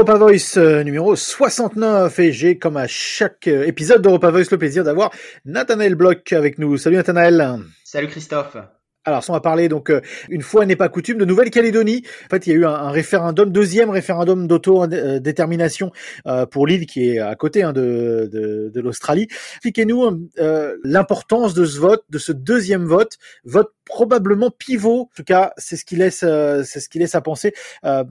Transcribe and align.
Europa 0.00 0.16
Voice 0.16 0.56
euh, 0.56 0.82
numéro 0.82 1.14
69 1.14 2.18
et 2.20 2.32
j'ai 2.32 2.56
comme 2.56 2.78
à 2.78 2.86
chaque 2.86 3.46
euh, 3.48 3.66
épisode 3.66 4.00
d'Europa 4.00 4.30
Voice 4.30 4.50
le 4.50 4.56
plaisir 4.56 4.82
d'avoir 4.82 5.10
Nathanaël 5.44 5.94
Bloch 5.94 6.32
avec 6.32 6.58
nous. 6.58 6.78
Salut 6.78 6.96
Nathanaël. 6.96 7.58
Salut 7.84 8.08
Christophe. 8.08 8.56
Alors, 9.06 9.24
on 9.30 9.32
va 9.32 9.40
parler 9.40 9.70
donc 9.70 9.88
euh, 9.88 10.02
une 10.28 10.42
fois 10.42 10.66
n'est 10.66 10.76
pas 10.76 10.90
coutume 10.90 11.16
de 11.16 11.24
Nouvelle-Calédonie. 11.24 12.02
En 12.26 12.28
fait, 12.28 12.46
il 12.46 12.50
y 12.50 12.52
a 12.52 12.56
eu 12.56 12.66
un, 12.66 12.90
référendum, 12.90 13.50
deuxième 13.50 13.88
référendum 13.88 14.46
d'auto-détermination 14.46 15.90
euh, 16.26 16.44
pour 16.44 16.66
l'île 16.66 16.84
qui 16.84 17.08
est 17.08 17.18
à 17.18 17.34
côté 17.34 17.62
hein, 17.62 17.72
de, 17.72 18.28
de, 18.30 18.70
de 18.72 18.80
l'Australie. 18.80 19.26
Expliquez-nous 19.54 20.28
euh, 20.38 20.76
l'importance 20.84 21.54
de 21.54 21.64
ce 21.64 21.78
vote, 21.78 22.04
de 22.10 22.18
ce 22.18 22.30
deuxième 22.32 22.84
vote, 22.84 23.16
vote 23.44 23.72
probablement 23.86 24.50
pivot. 24.50 25.00
En 25.00 25.10
tout 25.16 25.24
cas, 25.24 25.54
c'est 25.56 25.76
ce 25.76 25.86
qui 25.86 25.96
laisse, 25.96 26.18
c'est 26.18 26.80
ce 26.80 26.88
qui 26.90 26.98
laisse 26.98 27.14
à 27.14 27.22
penser 27.22 27.54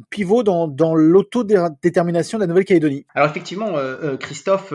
pivot 0.09 0.41
dans, 0.41 0.67
dans 0.67 0.95
l'autodétermination 0.95 2.39
de 2.39 2.43
la 2.43 2.47
Nouvelle-Calédonie. 2.47 3.05
Alors 3.13 3.29
effectivement, 3.29 3.75
Christophe, 4.19 4.73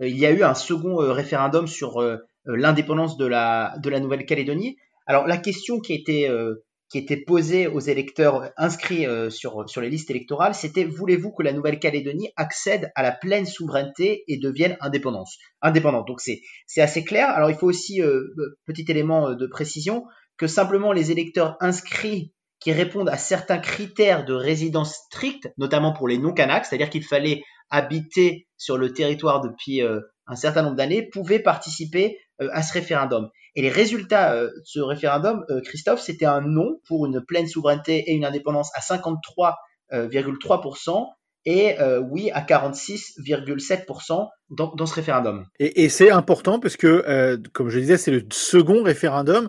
il 0.00 0.18
y 0.18 0.26
a 0.26 0.30
eu 0.30 0.42
un 0.42 0.54
second 0.54 0.96
référendum 0.96 1.66
sur 1.66 2.02
l'indépendance 2.46 3.16
de 3.16 3.26
la 3.26 3.74
de 3.78 3.90
la 3.90 4.00
Nouvelle-Calédonie. 4.00 4.76
Alors 5.06 5.26
la 5.26 5.36
question 5.36 5.80
qui 5.80 5.92
était 5.94 6.28
euh, 6.28 6.64
qui 6.88 7.04
posée 7.24 7.66
aux 7.68 7.80
électeurs 7.80 8.50
inscrits 8.56 9.06
euh, 9.06 9.30
sur 9.30 9.68
sur 9.68 9.80
les 9.80 9.90
listes 9.90 10.10
électorales, 10.10 10.54
c'était 10.54 10.84
voulez-vous 10.84 11.32
que 11.32 11.42
la 11.42 11.52
Nouvelle-Calédonie 11.52 12.30
accède 12.36 12.90
à 12.94 13.02
la 13.02 13.12
pleine 13.12 13.46
souveraineté 13.46 14.24
et 14.28 14.38
devienne 14.38 14.76
indépendante 14.80 15.28
Indépendante. 15.62 16.06
Donc 16.06 16.20
c'est 16.20 16.80
assez 16.80 17.04
clair. 17.04 17.28
Alors 17.28 17.50
il 17.50 17.56
faut 17.56 17.68
aussi 17.68 18.02
euh, 18.02 18.34
petit 18.66 18.84
élément 18.88 19.34
de 19.34 19.46
précision 19.46 20.04
que 20.36 20.46
simplement 20.46 20.92
les 20.92 21.10
électeurs 21.10 21.56
inscrits 21.60 22.32
qui 22.58 22.72
répondent 22.72 23.08
à 23.08 23.16
certains 23.16 23.58
critères 23.58 24.24
de 24.24 24.34
résidence 24.34 24.94
stricte, 24.94 25.48
notamment 25.56 25.92
pour 25.92 26.08
les 26.08 26.18
non-Kanaks, 26.18 26.66
c'est-à-dire 26.66 26.90
qu'il 26.90 27.04
fallait 27.04 27.42
habiter 27.70 28.48
sur 28.58 28.76
le 28.76 28.92
territoire 28.92 29.40
depuis 29.40 29.80
un 30.30 30.36
certain 30.36 30.62
nombre 30.62 30.76
d'années, 30.76 31.08
pouvaient 31.08 31.38
participer 31.38 32.18
à 32.52 32.62
ce 32.62 32.72
référendum. 32.72 33.30
Et 33.56 33.62
les 33.62 33.70
résultats 33.70 34.34
euh, 34.34 34.46
de 34.46 34.62
ce 34.64 34.80
référendum, 34.80 35.44
euh, 35.50 35.60
Christophe, 35.60 36.00
c'était 36.00 36.26
un 36.26 36.40
non 36.40 36.80
pour 36.86 37.06
une 37.06 37.24
pleine 37.24 37.46
souveraineté 37.46 38.10
et 38.10 38.12
une 38.12 38.24
indépendance 38.24 38.70
à 38.74 38.80
53,3% 38.80 41.06
et 41.46 41.80
euh, 41.80 42.00
oui 42.00 42.30
à 42.32 42.42
46,7% 42.42 44.28
dans, 44.50 44.74
dans, 44.74 44.86
ce 44.86 44.94
référendum. 44.94 45.46
Et, 45.58 45.84
et 45.84 45.88
c'est 45.88 46.10
important 46.10 46.58
parce 46.58 46.76
que, 46.76 47.04
euh, 47.08 47.38
comme 47.52 47.68
je 47.68 47.78
disais, 47.78 47.96
c'est 47.96 48.10
le 48.10 48.24
second 48.32 48.82
référendum, 48.82 49.48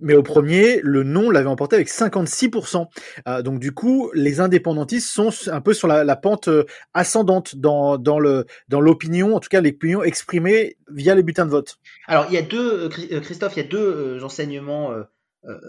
mais 0.00 0.14
au 0.14 0.22
premier, 0.22 0.80
le 0.82 1.04
non 1.04 1.30
l'avait 1.30 1.48
emporté 1.48 1.76
avec 1.76 1.88
56%. 1.88 2.86
Euh, 3.28 3.42
donc 3.42 3.60
du 3.60 3.72
coup, 3.72 4.10
les 4.12 4.40
indépendantistes 4.40 5.08
sont 5.08 5.30
un 5.46 5.60
peu 5.60 5.72
sur 5.72 5.88
la, 5.88 6.04
la 6.04 6.16
pente 6.16 6.48
euh, 6.48 6.64
ascendante 6.94 7.56
dans, 7.56 7.96
dans 7.96 8.18
le 8.18 8.44
dans 8.68 8.80
l'opinion, 8.80 9.36
en 9.36 9.40
tout 9.40 9.48
cas 9.48 9.60
l'opinion 9.60 10.02
exprimée 10.02 10.76
via 10.90 11.14
les 11.14 11.22
bulletins 11.22 11.46
de 11.46 11.50
vote. 11.50 11.78
Alors 12.06 12.26
il 12.28 12.34
y 12.34 12.38
a 12.38 12.42
deux, 12.42 12.88
Christophe, 12.88 13.56
il 13.56 13.62
y 13.62 13.66
a 13.66 13.68
deux 13.68 14.22
enseignements. 14.24 14.92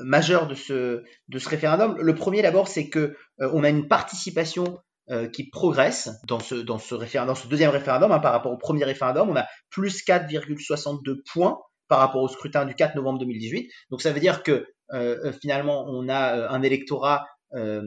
majeurs 0.04 0.48
de 0.48 0.56
ce 0.56 1.04
de 1.30 1.40
ce 1.40 1.48
référendum. 1.48 1.96
Le 1.98 2.16
premier 2.16 2.42
d'abord, 2.42 2.68
c'est 2.68 2.90
que 2.90 3.16
on 3.40 3.64
a 3.64 3.70
une 3.70 3.88
participation 3.88 4.80
euh, 5.12 5.28
qui 5.28 5.50
progresse 5.50 6.09
dans 6.28 6.40
ce, 6.40 6.56
dans 6.56 6.80
ce, 6.80 6.95
référendum, 6.95 7.36
ce 7.36 7.48
deuxième 7.48 7.72
référendum 7.72 8.12
hein, 8.12 8.20
par 8.20 8.31
rapport 8.31 8.52
au 8.52 8.58
premier 8.58 8.86
référendum. 8.86 9.30
On 9.30 9.36
a 9.36 9.45
plus 9.70 10.03
4,62 10.06 11.22
points 11.34 11.59
par 11.92 12.00
rapport 12.00 12.22
au 12.22 12.30
scrutin 12.30 12.64
du 12.64 12.73
4 12.73 12.95
novembre 12.95 13.20
2018. 13.20 13.70
Donc 13.90 14.02
ça 14.02 14.14
veut 14.14 14.22
dire 14.22 14.44
que 14.44 14.66
euh, 14.94 15.18
euh 15.26 15.34
finalement 15.34 15.84
on 15.90 16.08
a 16.08 16.38
euh, 16.38 16.50
un 16.50 16.62
électorat 16.62 17.25
euh, 17.53 17.81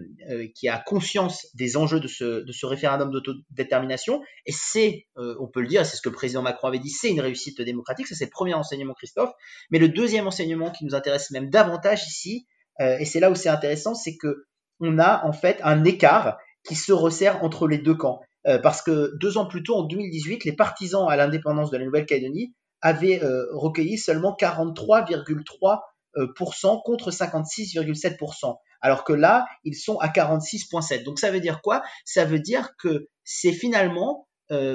qui 0.54 0.68
a 0.68 0.76
conscience 0.78 1.46
des 1.54 1.78
enjeux 1.78 2.00
de 2.00 2.06
ce, 2.06 2.44
de 2.44 2.52
ce 2.52 2.66
référendum 2.66 3.10
d'autodétermination. 3.10 4.20
Et 4.44 4.52
c'est, 4.52 5.06
on 5.16 5.48
peut 5.48 5.62
le 5.62 5.68
dire, 5.68 5.86
c'est 5.86 5.96
ce 5.96 6.02
que 6.02 6.10
le 6.10 6.14
président 6.14 6.42
Macron 6.42 6.68
avait 6.68 6.78
dit, 6.78 6.90
c'est 6.90 7.08
une 7.08 7.22
réussite 7.22 7.62
démocratique. 7.62 8.06
Ça 8.06 8.14
c'est 8.14 8.26
le 8.26 8.30
premier 8.30 8.52
enseignement, 8.52 8.92
Christophe. 8.92 9.30
Mais 9.70 9.78
le 9.78 9.88
deuxième 9.88 10.26
enseignement 10.26 10.70
qui 10.70 10.84
nous 10.84 10.94
intéresse 10.94 11.30
même 11.30 11.48
davantage 11.48 12.06
ici, 12.06 12.46
et 12.78 13.06
c'est 13.06 13.20
là 13.20 13.30
où 13.30 13.34
c'est 13.34 13.48
intéressant, 13.48 13.94
c'est 13.94 14.18
que 14.18 14.44
on 14.80 14.98
a 14.98 15.24
en 15.24 15.32
fait 15.32 15.60
un 15.62 15.82
écart 15.84 16.36
qui 16.66 16.74
se 16.74 16.92
resserre 16.92 17.44
entre 17.44 17.68
les 17.68 17.78
deux 17.78 17.94
camps. 17.94 18.20
Euh, 18.46 18.58
parce 18.58 18.82
que 18.82 19.16
deux 19.18 19.38
ans 19.38 19.46
plus 19.46 19.62
tôt, 19.62 19.76
en 19.76 19.84
2018, 19.84 20.44
les 20.44 20.52
partisans 20.52 21.06
à 21.08 21.16
l'indépendance 21.16 21.70
de 21.70 21.78
la 21.78 21.84
Nouvelle-Calédonie 21.84 22.54
avaient 22.80 23.22
euh, 23.22 23.46
recueilli 23.52 23.96
seulement 23.96 24.36
43,3% 24.38 25.78
euh, 26.16 26.26
contre 26.84 27.10
56,7%. 27.10 28.56
Alors 28.80 29.04
que 29.04 29.14
là, 29.14 29.46
ils 29.64 29.76
sont 29.76 29.98
à 29.98 30.08
46,7%. 30.08 31.04
Donc 31.04 31.18
ça 31.18 31.30
veut 31.30 31.40
dire 31.40 31.62
quoi? 31.62 31.82
Ça 32.04 32.26
veut 32.26 32.40
dire 32.40 32.70
que 32.78 33.08
c'est 33.24 33.52
finalement 33.52 34.28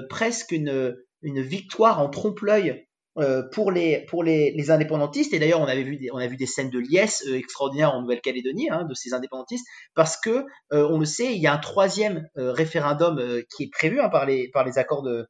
presque 0.10 0.52
une, 0.52 0.98
une 1.22 1.42
victoire 1.42 2.00
en 2.02 2.10
trompe-l'œil 2.10 2.88
euh, 3.20 3.44
pour 3.52 3.72
les 3.72 4.06
pour 4.08 4.24
les, 4.24 4.52
les 4.52 4.72
indépendantistes. 4.72 5.34
Et 5.34 5.40
d'ailleurs 5.40 5.62
on 5.62 5.68
avait 5.68 5.84
vu 5.84 6.00
on 6.12 6.18
a 6.18 6.28
vu 6.28 6.38
des 6.38 6.46
scènes 6.46 6.70
de 6.70 6.80
liesse 6.80 7.24
euh, 7.28 7.36
extraordinaires 7.36 7.94
en 7.94 8.02
Nouvelle-Calédonie 8.02 8.70
hein, 8.70 8.86
de 8.86 8.94
ces 8.94 9.14
indépendantistes 9.14 9.68
parce 9.96 10.18
que 10.18 10.46
euh, 10.74 10.88
on 10.90 11.00
le 11.00 11.06
sait 11.06 11.34
il 11.34 11.42
y 11.42 11.48
a 11.48 11.54
un 11.54 11.58
troisième 11.58 12.28
référendum 12.36 13.22
qui 13.56 13.64
est 13.64 13.72
prévu 13.72 14.00
hein, 14.00 14.10
par 14.10 14.26
les 14.26 14.50
par 14.50 14.64
les 14.64 14.78
accords 14.78 15.04
de 15.04 15.28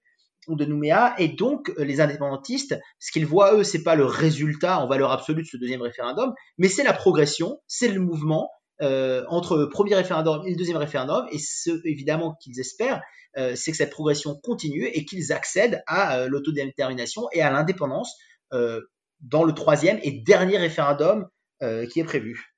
de 0.48 0.66
Nouméa. 0.66 1.14
Et 1.20 1.28
donc 1.28 1.72
les 1.78 2.02
indépendantistes 2.02 2.76
ce 3.00 3.12
qu'ils 3.12 3.26
voient 3.26 3.56
eux 3.56 3.64
c'est 3.64 3.84
pas 3.84 3.96
le 3.96 4.06
résultat 4.06 4.80
en 4.80 4.88
valeur 4.88 5.12
absolue 5.12 5.44
de 5.44 5.48
ce 5.48 5.58
deuxième 5.58 5.82
référendum 5.82 6.34
mais 6.58 6.68
c'est 6.68 6.84
la 6.84 6.94
progression 6.94 7.60
c'est 7.68 7.90
le 7.90 8.00
mouvement 8.00 8.50
euh, 8.82 9.26
entre 9.28 9.58
le 9.58 9.68
premier 9.68 9.96
référendum 9.96 10.42
et 10.46 10.52
le 10.52 10.56
deuxième 10.56 10.78
référendum. 10.78 11.28
Et 11.32 11.40
ce, 11.40 11.86
évidemment, 11.86 12.36
qu'ils 12.42 12.60
espèrent, 12.60 13.02
euh, 13.38 13.54
c'est 13.56 13.72
que 13.72 13.78
cette 13.78 13.92
progression 13.92 14.36
continue 14.42 14.86
et 14.86 15.06
qu'ils 15.06 15.34
accèdent 15.34 15.84
à 15.86 16.18
euh, 16.18 16.28
l'autodétermination 16.30 17.28
et 17.34 17.42
à 17.42 17.52
l'indépendance 17.52 18.18
dans 19.22 19.44
le 19.44 19.54
troisième 19.54 20.00
et 20.02 20.12
dernier 20.12 20.58
référendum 20.58 21.28
qui 21.62 22.00
est 22.00 22.04
prévu. 22.04 22.49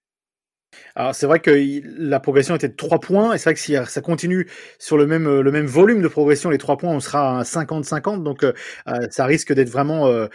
Alors 0.95 1.15
c'est 1.15 1.25
vrai 1.25 1.39
que 1.39 1.51
la 1.97 2.19
progression 2.19 2.55
était 2.55 2.67
de 2.67 2.75
3 2.75 2.99
points 2.99 3.33
et 3.33 3.37
c'est 3.37 3.45
vrai 3.45 3.53
que 3.53 3.59
si 3.59 3.75
ça 3.87 4.01
continue 4.01 4.47
sur 4.79 4.97
le 4.97 5.07
même 5.07 5.39
le 5.41 5.51
même 5.51 5.65
volume 5.65 6.01
de 6.01 6.07
progression, 6.07 6.49
les 6.49 6.57
3 6.57 6.77
points, 6.77 6.91
on 6.91 6.99
sera 6.99 7.39
à 7.39 7.43
50-50, 7.43 8.23
donc 8.23 8.43
euh, 8.43 8.53
euh, 8.87 9.07
ça 9.09 9.25
risque 9.25 9.53
d'être 9.53 9.69
vraiment 9.69 10.07
euh, 10.07 10.27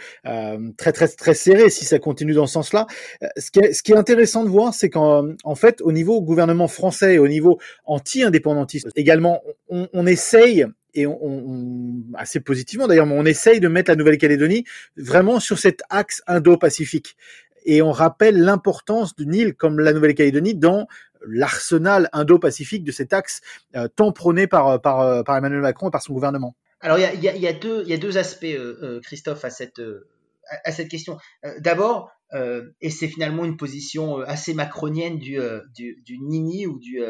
très 0.77 0.91
très 0.91 1.07
très 1.07 1.33
serré 1.33 1.69
si 1.69 1.85
ça 1.85 1.99
continue 1.99 2.33
dans 2.33 2.47
ce 2.47 2.53
sens-là. 2.53 2.87
Ce 3.37 3.51
qui 3.51 3.59
est, 3.59 3.73
ce 3.73 3.83
qui 3.83 3.91
est 3.91 3.97
intéressant 3.97 4.43
de 4.43 4.49
voir, 4.49 4.73
c'est 4.73 4.89
qu'en 4.89 5.27
en 5.43 5.55
fait 5.55 5.81
au 5.81 5.91
niveau 5.91 6.21
gouvernement 6.21 6.67
français 6.67 7.15
et 7.15 7.19
au 7.19 7.27
niveau 7.27 7.59
anti-indépendantiste 7.85 8.87
également, 8.95 9.41
on, 9.69 9.87
on 9.93 10.05
essaye 10.07 10.65
et 10.93 11.05
on, 11.05 11.17
on, 11.21 12.03
assez 12.15 12.39
positivement 12.39 12.87
d'ailleurs, 12.87 13.05
mais 13.05 13.15
on 13.15 13.25
essaye 13.25 13.59
de 13.59 13.67
mettre 13.67 13.91
la 13.91 13.95
Nouvelle-Calédonie 13.95 14.65
vraiment 14.95 15.39
sur 15.39 15.59
cet 15.59 15.81
axe 15.89 16.23
indo-pacifique 16.27 17.15
et 17.67 17.81
on 17.81 17.91
rappelle 17.91 18.39
l'importance 18.39 19.15
d'une 19.15 19.35
île 19.35 19.53
comme 19.53 19.79
la 19.79 19.93
Nouvelle-Calédonie 19.93 20.55
dans 20.55 20.87
l'arsenal 21.27 22.09
indo-pacifique 22.13 22.83
de 22.83 22.91
cet 22.91 23.13
axe 23.13 23.41
euh, 23.75 23.87
tant 23.93 24.11
prôné 24.11 24.47
par, 24.47 24.81
par, 24.81 25.23
par, 25.23 25.37
Emmanuel 25.37 25.61
Macron 25.61 25.89
et 25.89 25.91
par 25.91 26.01
son 26.01 26.13
gouvernement. 26.13 26.55
Alors 26.79 26.97
il 26.97 27.19
y 27.21 27.47
a, 27.47 27.53
deux, 27.53 28.17
aspects, 28.17 28.45
euh, 28.45 28.77
euh 28.81 29.01
Christophe, 29.01 29.43
à 29.43 29.49
cette, 29.49 29.79
euh, 29.79 30.07
à 30.63 30.71
cette 30.71 30.87
question. 30.87 31.17
D'abord, 31.59 32.11
et 32.81 32.89
c'est 32.89 33.07
finalement 33.07 33.45
une 33.45 33.57
position 33.57 34.19
assez 34.19 34.53
macronienne 34.53 35.17
du, 35.17 35.39
du, 35.75 36.01
du 36.05 36.19
Nini 36.19 36.67
ou 36.67 36.79
du 36.79 37.01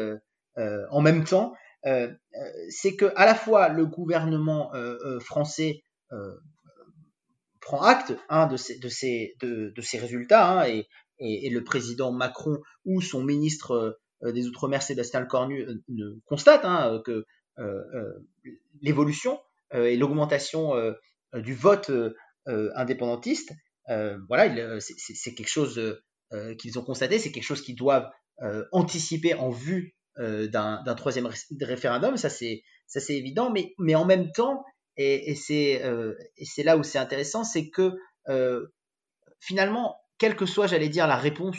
en 0.56 1.00
même 1.00 1.22
temps, 1.24 1.54
c'est 1.84 2.96
que 2.96 3.12
à 3.14 3.26
la 3.26 3.34
fois 3.34 3.68
le 3.68 3.86
gouvernement 3.86 4.72
français 5.20 5.82
prend 7.68 7.82
acte 7.82 8.16
hein, 8.30 8.46
de, 8.46 8.56
ces, 8.56 8.78
de, 8.78 8.88
ces, 8.88 9.36
de, 9.42 9.80
ces 9.82 9.98
résultats 9.98 10.50
hein, 10.50 10.66
et, 10.66 10.88
et, 11.18 11.50
le 11.50 11.62
président 11.62 12.12
Macron 12.12 12.56
ou 12.86 13.02
son 13.02 13.22
ministre 13.22 13.98
euh, 14.24 14.32
des 14.32 14.46
Outre-mer 14.46 14.80
Sébastien 14.80 15.20
Lecornu 15.20 15.68
euh, 15.68 16.20
constate 16.24 16.64
hein, 16.64 17.02
que 17.04 17.26
euh, 17.58 17.82
euh 17.94 18.12
l'évolution 18.80 19.40
et 19.74 19.96
l'augmentation 19.96 20.72
du 21.34 21.52
vote 21.52 21.90
indépendantiste, 22.46 23.52
voilà, 24.28 24.78
c'est 24.80 25.34
quelque 25.34 25.50
chose 25.50 26.00
qu'ils 26.58 26.78
ont 26.78 26.84
constaté, 26.84 27.18
c'est 27.18 27.32
quelque 27.32 27.42
chose 27.42 27.60
qu'ils 27.60 27.74
doivent 27.76 28.08
anticiper 28.70 29.34
en 29.34 29.50
vue 29.50 29.96
d'un 30.16 30.94
troisième 30.96 31.28
référendum, 31.60 32.16
ça 32.16 32.30
c'est 32.30 32.62
évident, 33.08 33.50
mais 33.50 33.74
mais 33.78 33.96
en 33.96 34.06
même 34.06 34.30
temps 34.30 34.64
et, 34.98 35.84
euh, 35.84 36.14
et 36.36 36.44
c'est 36.44 36.62
là 36.62 36.76
où 36.76 36.82
c'est 36.82 36.98
intéressant, 36.98 37.44
c'est 37.44 37.70
que 37.70 37.96
euh, 38.28 38.66
finalement, 39.40 39.96
quelle 40.18 40.36
que 40.36 40.46
soit, 40.46 40.66
j'allais 40.66 40.88
dire, 40.88 41.06
la 41.06 41.16
réponse 41.16 41.58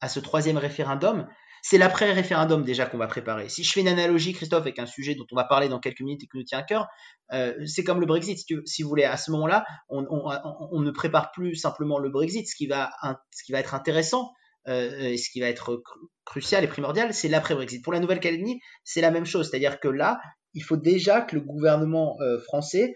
à 0.00 0.08
ce 0.08 0.18
troisième 0.18 0.58
référendum, 0.58 1.28
c'est 1.62 1.78
l'après-référendum 1.78 2.64
déjà 2.64 2.86
qu'on 2.86 2.98
va 2.98 3.06
préparer. 3.06 3.48
Si 3.48 3.62
je 3.62 3.72
fais 3.72 3.80
une 3.80 3.88
analogie, 3.88 4.32
Christophe, 4.32 4.62
avec 4.62 4.78
un 4.78 4.86
sujet 4.86 5.14
dont 5.14 5.26
on 5.30 5.36
va 5.36 5.44
parler 5.44 5.68
dans 5.68 5.78
quelques 5.78 6.00
minutes 6.00 6.24
et 6.24 6.26
qui 6.26 6.38
nous 6.38 6.42
tient 6.42 6.58
à 6.58 6.62
cœur, 6.62 6.88
euh, 7.32 7.54
c'est 7.66 7.84
comme 7.84 8.00
le 8.00 8.06
Brexit. 8.06 8.38
Si, 8.64 8.82
vous 8.82 8.88
voulez, 8.88 9.04
à 9.04 9.16
ce 9.16 9.30
moment-là, 9.30 9.64
on, 9.88 10.00
ne 10.00 10.90
prépare 10.90 11.32
plus 11.32 11.54
simplement 11.54 11.98
le 11.98 12.08
Brexit. 12.08 12.48
Ce 12.48 12.56
qui 12.56 12.66
va, 12.66 12.90
ce 13.30 13.44
qui 13.44 13.52
va 13.52 13.60
être 13.60 13.74
intéressant, 13.74 14.32
euh, 14.68 15.16
ce 15.16 15.30
qui 15.30 15.40
va 15.40 15.48
être 15.48 15.82
crucial 16.24 16.64
et 16.64 16.68
primordial, 16.68 17.12
c'est 17.12 17.28
l'après-Brexit. 17.28 17.84
Pour 17.84 17.92
la 17.92 18.00
Nouvelle-Calédonie, 18.00 18.60
c'est 18.82 19.02
la 19.02 19.10
même 19.10 19.26
chose. 19.26 19.50
C'est-à-dire 19.50 19.80
que 19.80 19.88
là, 19.88 20.20
il 20.54 20.62
faut 20.62 20.76
déjà 20.76 21.20
que 21.20 21.36
le 21.36 21.42
gouvernement 21.42 22.18
français 22.44 22.94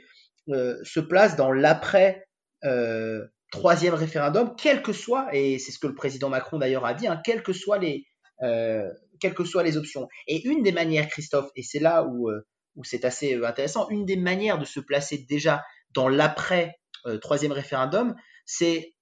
se 0.49 1.01
place 1.01 1.37
dans 1.37 1.53
l'après 1.53 2.27
troisième 3.53 3.95
référendum, 3.95 4.55
quel 4.57 4.83
que 4.83 4.93
soit, 4.93 5.29
et 5.33 5.59
c'est 5.59 5.71
ce 5.71 5.79
que 5.79 5.87
le 5.87 5.95
président 5.95 6.29
Macron 6.29 6.59
d'ailleurs 6.59 6.85
a 6.85 6.95
dit, 6.95 7.07
hein, 7.07 7.21
quelles 7.25 7.43
que 7.43 7.53
soient 7.53 7.79
les 7.79 8.07
quelles 9.21 9.35
que 9.35 9.45
soient 9.45 9.63
les 9.63 9.77
options. 9.77 10.09
Et 10.27 10.47
une 10.47 10.63
des 10.63 10.73
manières, 10.73 11.09
Christophe, 11.09 11.51
et 11.57 11.63
c'est 11.63 11.79
là 11.79 12.05
où, 12.05 12.31
où 12.75 12.85
c'est 12.85 13.05
assez 13.05 13.35
intéressant, 13.43 13.89
une 13.89 14.05
des 14.05 14.17
manières 14.17 14.59
de 14.59 14.65
se 14.65 14.81
placer 14.81 15.25
déjà 15.29 15.63
dans 15.95 16.09
l'après 16.09 16.75
troisième 17.23 17.53
référendum, 17.53 18.15
c'est 18.45 18.93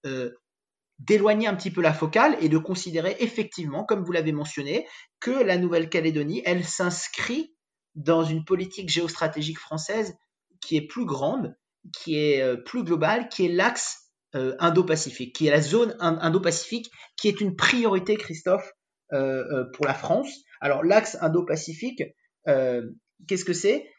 d'éloigner 0.98 1.48
un 1.48 1.54
petit 1.56 1.70
peu 1.70 1.80
la 1.80 1.92
focale 1.92 2.36
et 2.40 2.48
de 2.48 2.58
considérer 2.58 3.16
effectivement, 3.18 3.84
comme 3.84 4.04
vous 4.04 4.12
l'avez 4.12 4.32
mentionné, 4.32 4.86
que 5.18 5.30
la 5.30 5.56
Nouvelle-Calédonie, 5.56 6.42
elle 6.44 6.64
s'inscrit 6.64 7.51
dans 7.94 8.24
une 8.24 8.44
politique 8.44 8.88
géostratégique 8.88 9.58
française 9.58 10.16
qui 10.60 10.76
est 10.76 10.86
plus 10.86 11.04
grande, 11.04 11.54
qui 11.92 12.18
est 12.18 12.42
euh, 12.42 12.56
plus 12.56 12.84
globale, 12.84 13.28
qui 13.28 13.44
est 13.44 13.48
l'axe 13.48 14.10
euh, 14.34 14.54
Indo-Pacifique, 14.60 15.34
qui 15.34 15.46
est 15.46 15.50
la 15.50 15.60
zone 15.60 15.96
Indo-Pacifique, 16.00 16.90
qui 17.16 17.28
est 17.28 17.40
une 17.40 17.56
priorité, 17.56 18.16
Christophe, 18.16 18.72
euh, 19.12 19.64
pour 19.74 19.84
la 19.86 19.94
France. 19.94 20.30
Alors 20.60 20.82
l'axe 20.82 21.18
Indo-Pacifique, 21.20 22.02
qu'est-ce 22.46 23.44
que 23.44 23.52
c'est? 23.52 23.90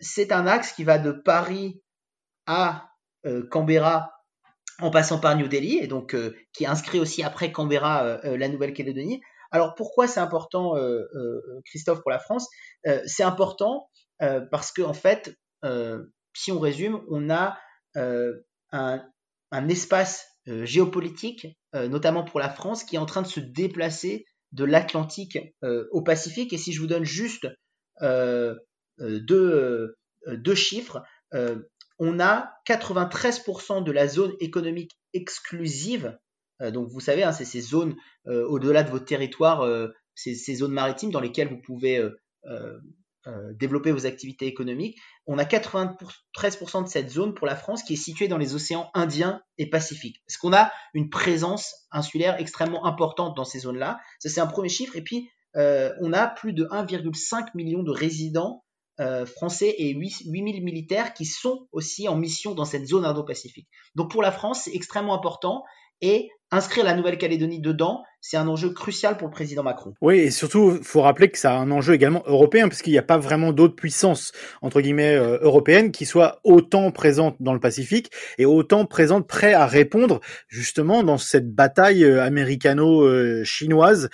C'est 0.00 0.32
un 0.32 0.46
axe 0.46 0.72
qui 0.72 0.84
va 0.84 0.98
de 0.98 1.12
Paris 1.12 1.82
à 2.46 2.88
Canberra 3.50 4.12
en 4.78 4.90
passant 4.90 5.18
par 5.18 5.36
New 5.36 5.48
Delhi, 5.48 5.78
et 5.78 5.88
donc 5.88 6.16
qui 6.52 6.64
inscrit 6.64 7.00
aussi 7.00 7.22
après 7.22 7.52
Canberra 7.52 8.20
la 8.22 8.48
Nouvelle-Calédonie. 8.48 9.20
Alors 9.50 9.74
pourquoi 9.74 10.06
c'est 10.06 10.20
important, 10.20 10.74
Christophe, 11.64 12.02
pour 12.02 12.10
la 12.10 12.18
France? 12.18 12.46
C'est 13.06 13.22
important 13.22 13.88
parce 14.50 14.72
que 14.72 14.82
en 14.82 14.92
fait, 14.92 15.34
si 16.34 16.52
on 16.52 16.60
résume, 16.60 17.00
on 17.10 17.30
a 17.30 17.58
un, 18.72 19.68
espace 19.68 20.26
géopolitique, 20.46 21.46
notamment 21.74 22.24
pour 22.24 22.40
la 22.40 22.50
France, 22.50 22.84
qui 22.84 22.96
est 22.96 23.00
en 23.00 23.06
train 23.06 23.22
de 23.22 23.26
se 23.26 23.40
déplacer 23.40 24.26
de 24.52 24.64
l'Atlantique 24.64 25.38
au 25.62 26.02
Pacifique. 26.02 26.52
Et 26.52 26.58
si 26.58 26.72
je 26.72 26.80
vous 26.80 26.86
donne 26.86 27.04
juste 27.04 27.48
deux 28.00 28.64
chiffres, 30.54 31.02
on 31.98 32.20
a 32.20 32.52
93% 32.66 33.84
de 33.84 33.92
la 33.92 34.08
zone 34.08 34.34
économique 34.40 34.98
exclusive. 35.12 36.18
Euh, 36.60 36.70
donc 36.70 36.88
vous 36.88 37.00
savez, 37.00 37.22
hein, 37.22 37.32
c'est 37.32 37.44
ces 37.44 37.60
zones 37.60 37.96
euh, 38.26 38.46
au-delà 38.46 38.82
de 38.82 38.90
votre 38.90 39.04
territoire, 39.04 39.62
euh, 39.62 39.88
ces, 40.14 40.54
zones 40.54 40.72
maritimes 40.72 41.10
dans 41.10 41.20
lesquelles 41.20 41.48
vous 41.48 41.60
pouvez 41.60 42.02
développer 43.58 43.92
vos 43.92 44.06
activités 44.06 44.46
économiques. 44.46 44.98
On 45.26 45.38
a 45.38 45.44
93% 45.44 46.84
de 46.84 46.88
cette 46.88 47.10
zone 47.10 47.34
pour 47.34 47.46
la 47.46 47.56
France 47.56 47.82
qui 47.82 47.94
est 47.94 47.96
située 47.96 48.28
dans 48.28 48.36
les 48.36 48.54
océans 48.54 48.90
Indien 48.92 49.42
et 49.56 49.70
Pacifique. 49.70 50.22
Est-ce 50.28 50.38
qu'on 50.38 50.52
a 50.52 50.70
une 50.92 51.08
présence 51.08 51.74
insulaire 51.90 52.38
extrêmement 52.38 52.84
importante 52.84 53.34
dans 53.36 53.44
ces 53.44 53.60
zones-là 53.60 53.98
Ça 54.18 54.28
c'est 54.28 54.40
un 54.40 54.46
premier 54.46 54.68
chiffre. 54.68 54.94
Et 54.96 55.02
puis 55.02 55.30
on 55.54 56.12
a 56.12 56.26
plus 56.26 56.52
de 56.52 56.64
1,5 56.64 57.48
million 57.54 57.82
de 57.82 57.90
résidents 57.90 58.62
français 59.24 59.74
et 59.78 59.94
8000 59.94 60.62
militaires 60.62 61.14
qui 61.14 61.24
sont 61.24 61.66
aussi 61.72 62.08
en 62.08 62.16
mission 62.16 62.54
dans 62.54 62.66
cette 62.66 62.86
zone 62.86 63.06
Indo-Pacifique. 63.06 63.68
Donc 63.94 64.10
pour 64.10 64.20
la 64.20 64.32
France, 64.32 64.62
c'est 64.64 64.74
extrêmement 64.74 65.14
important 65.14 65.64
et 66.02 66.28
inscrire 66.50 66.84
la 66.84 66.94
Nouvelle-Calédonie 66.94 67.60
dedans, 67.60 68.02
c'est 68.20 68.36
un 68.36 68.48
enjeu 68.48 68.70
crucial 68.70 69.16
pour 69.16 69.28
le 69.28 69.32
président 69.32 69.62
Macron. 69.62 69.94
Oui, 70.00 70.18
et 70.18 70.30
surtout, 70.30 70.76
il 70.78 70.84
faut 70.84 71.00
rappeler 71.00 71.30
que 71.30 71.38
ça 71.38 71.52
a 71.52 71.56
un 71.56 71.70
enjeu 71.70 71.94
également 71.94 72.22
européen, 72.26 72.68
parce 72.68 72.82
qu'il 72.82 72.92
n'y 72.92 72.98
a 72.98 73.02
pas 73.02 73.18
vraiment 73.18 73.52
d'autres 73.52 73.76
puissances, 73.76 74.32
entre 74.60 74.80
guillemets, 74.80 75.14
euh, 75.14 75.38
européennes 75.40 75.92
qui 75.92 76.06
soient 76.06 76.40
autant 76.44 76.90
présentes 76.90 77.36
dans 77.40 77.54
le 77.54 77.60
Pacifique 77.60 78.10
et 78.36 78.46
autant 78.46 78.84
présentes, 78.84 79.26
prêtes 79.26 79.54
à 79.54 79.66
répondre 79.66 80.20
justement 80.48 81.02
dans 81.02 81.18
cette 81.18 81.54
bataille 81.54 82.04
euh, 82.04 82.22
américano-chinoise. 82.22 84.10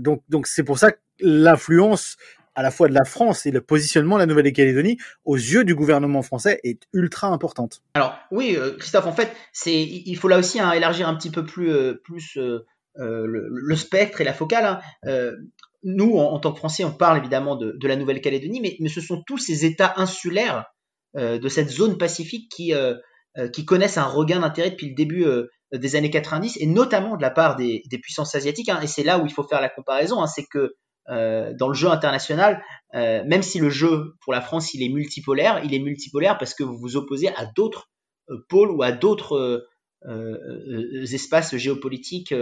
donc, 0.00 0.22
donc 0.28 0.46
c'est 0.46 0.64
pour 0.64 0.78
ça 0.78 0.92
que 0.92 0.98
l'influence 1.20 2.16
à 2.58 2.62
la 2.62 2.72
fois 2.72 2.88
de 2.88 2.94
la 2.94 3.04
France 3.04 3.46
et 3.46 3.52
le 3.52 3.60
positionnement 3.60 4.16
de 4.16 4.22
la 4.22 4.26
Nouvelle-Calédonie 4.26 4.98
aux 5.24 5.36
yeux 5.36 5.62
du 5.62 5.76
gouvernement 5.76 6.22
français 6.22 6.58
est 6.64 6.88
ultra 6.92 7.28
importante. 7.28 7.82
Alors 7.94 8.18
oui, 8.32 8.56
euh, 8.56 8.76
Christophe, 8.76 9.06
en 9.06 9.12
fait, 9.12 9.32
il 9.64 10.16
faut 10.16 10.26
là 10.26 10.38
aussi 10.38 10.58
hein, 10.58 10.72
élargir 10.72 11.08
un 11.08 11.14
petit 11.14 11.30
peu 11.30 11.46
plus, 11.46 11.70
euh, 11.70 12.02
euh, 12.98 13.26
le, 13.48 13.76
spectre 13.76 14.20
et 14.20 14.24
la 14.24 14.34
focale. 14.34 14.80
Hein. 15.04 15.30
nous, 15.84 16.16
en, 16.16 16.40
tant 16.40 16.50
que 16.50 16.58
Français, 16.58 16.82
on 16.82 16.90
parle 16.90 17.18
évidemment 17.18 17.54
de, 17.54 17.86
la 17.86 17.94
Nouvelle-Calédonie, 17.94 18.60
mais, 18.60 18.88
ce 18.88 19.00
sont 19.00 19.22
tous 19.24 19.38
ces 19.38 19.64
États 19.64 19.92
insulaires 19.94 20.64
de 21.14 21.48
cette 21.48 21.70
zone 21.70 21.96
pacifique 21.96 22.50
qui, 22.50 22.72
qui 23.52 23.64
connaissent 23.66 23.98
un 23.98 24.06
regain 24.06 24.40
d'intérêt 24.40 24.70
depuis 24.70 24.88
le 24.88 24.96
début 24.96 25.24
des 25.72 25.94
années 25.94 26.10
90, 26.10 26.56
et 26.56 26.66
notamment 26.66 27.16
de 27.16 27.22
la 27.22 27.30
part 27.30 27.54
des, 27.54 27.84
puissances 28.02 28.34
asiatiques. 28.34 28.68
Hein. 28.68 28.80
et 28.82 28.88
c'est 28.88 29.04
là 29.04 29.20
où 29.20 29.26
il 29.26 29.32
faut 29.32 29.44
faire 29.44 29.60
la 29.60 29.68
comparaison, 29.68 30.26
c'est 30.26 30.46
que 30.50 30.74
euh, 31.10 31.54
dans 31.54 31.68
le 31.68 31.74
jeu 31.74 31.88
international, 31.88 32.62
euh, 32.94 33.24
même 33.24 33.42
si 33.42 33.58
le 33.58 33.70
jeu 33.70 34.14
pour 34.20 34.32
la 34.32 34.42
France 34.42 34.74
il 34.74 34.82
est 34.82 34.90
multipolaire, 34.90 35.62
il 35.64 35.72
est 35.72 35.78
multipolaire 35.78 36.36
parce 36.36 36.52
que 36.52 36.62
vous 36.62 36.76
vous 36.76 36.96
opposez 36.96 37.28
à 37.34 37.46
d'autres 37.46 37.88
euh, 38.30 38.44
pôles 38.48 38.70
ou 38.70 38.82
à 38.82 38.92
d'autres 38.92 39.66
espaces 41.12 41.56
géopolitiques 41.56 42.32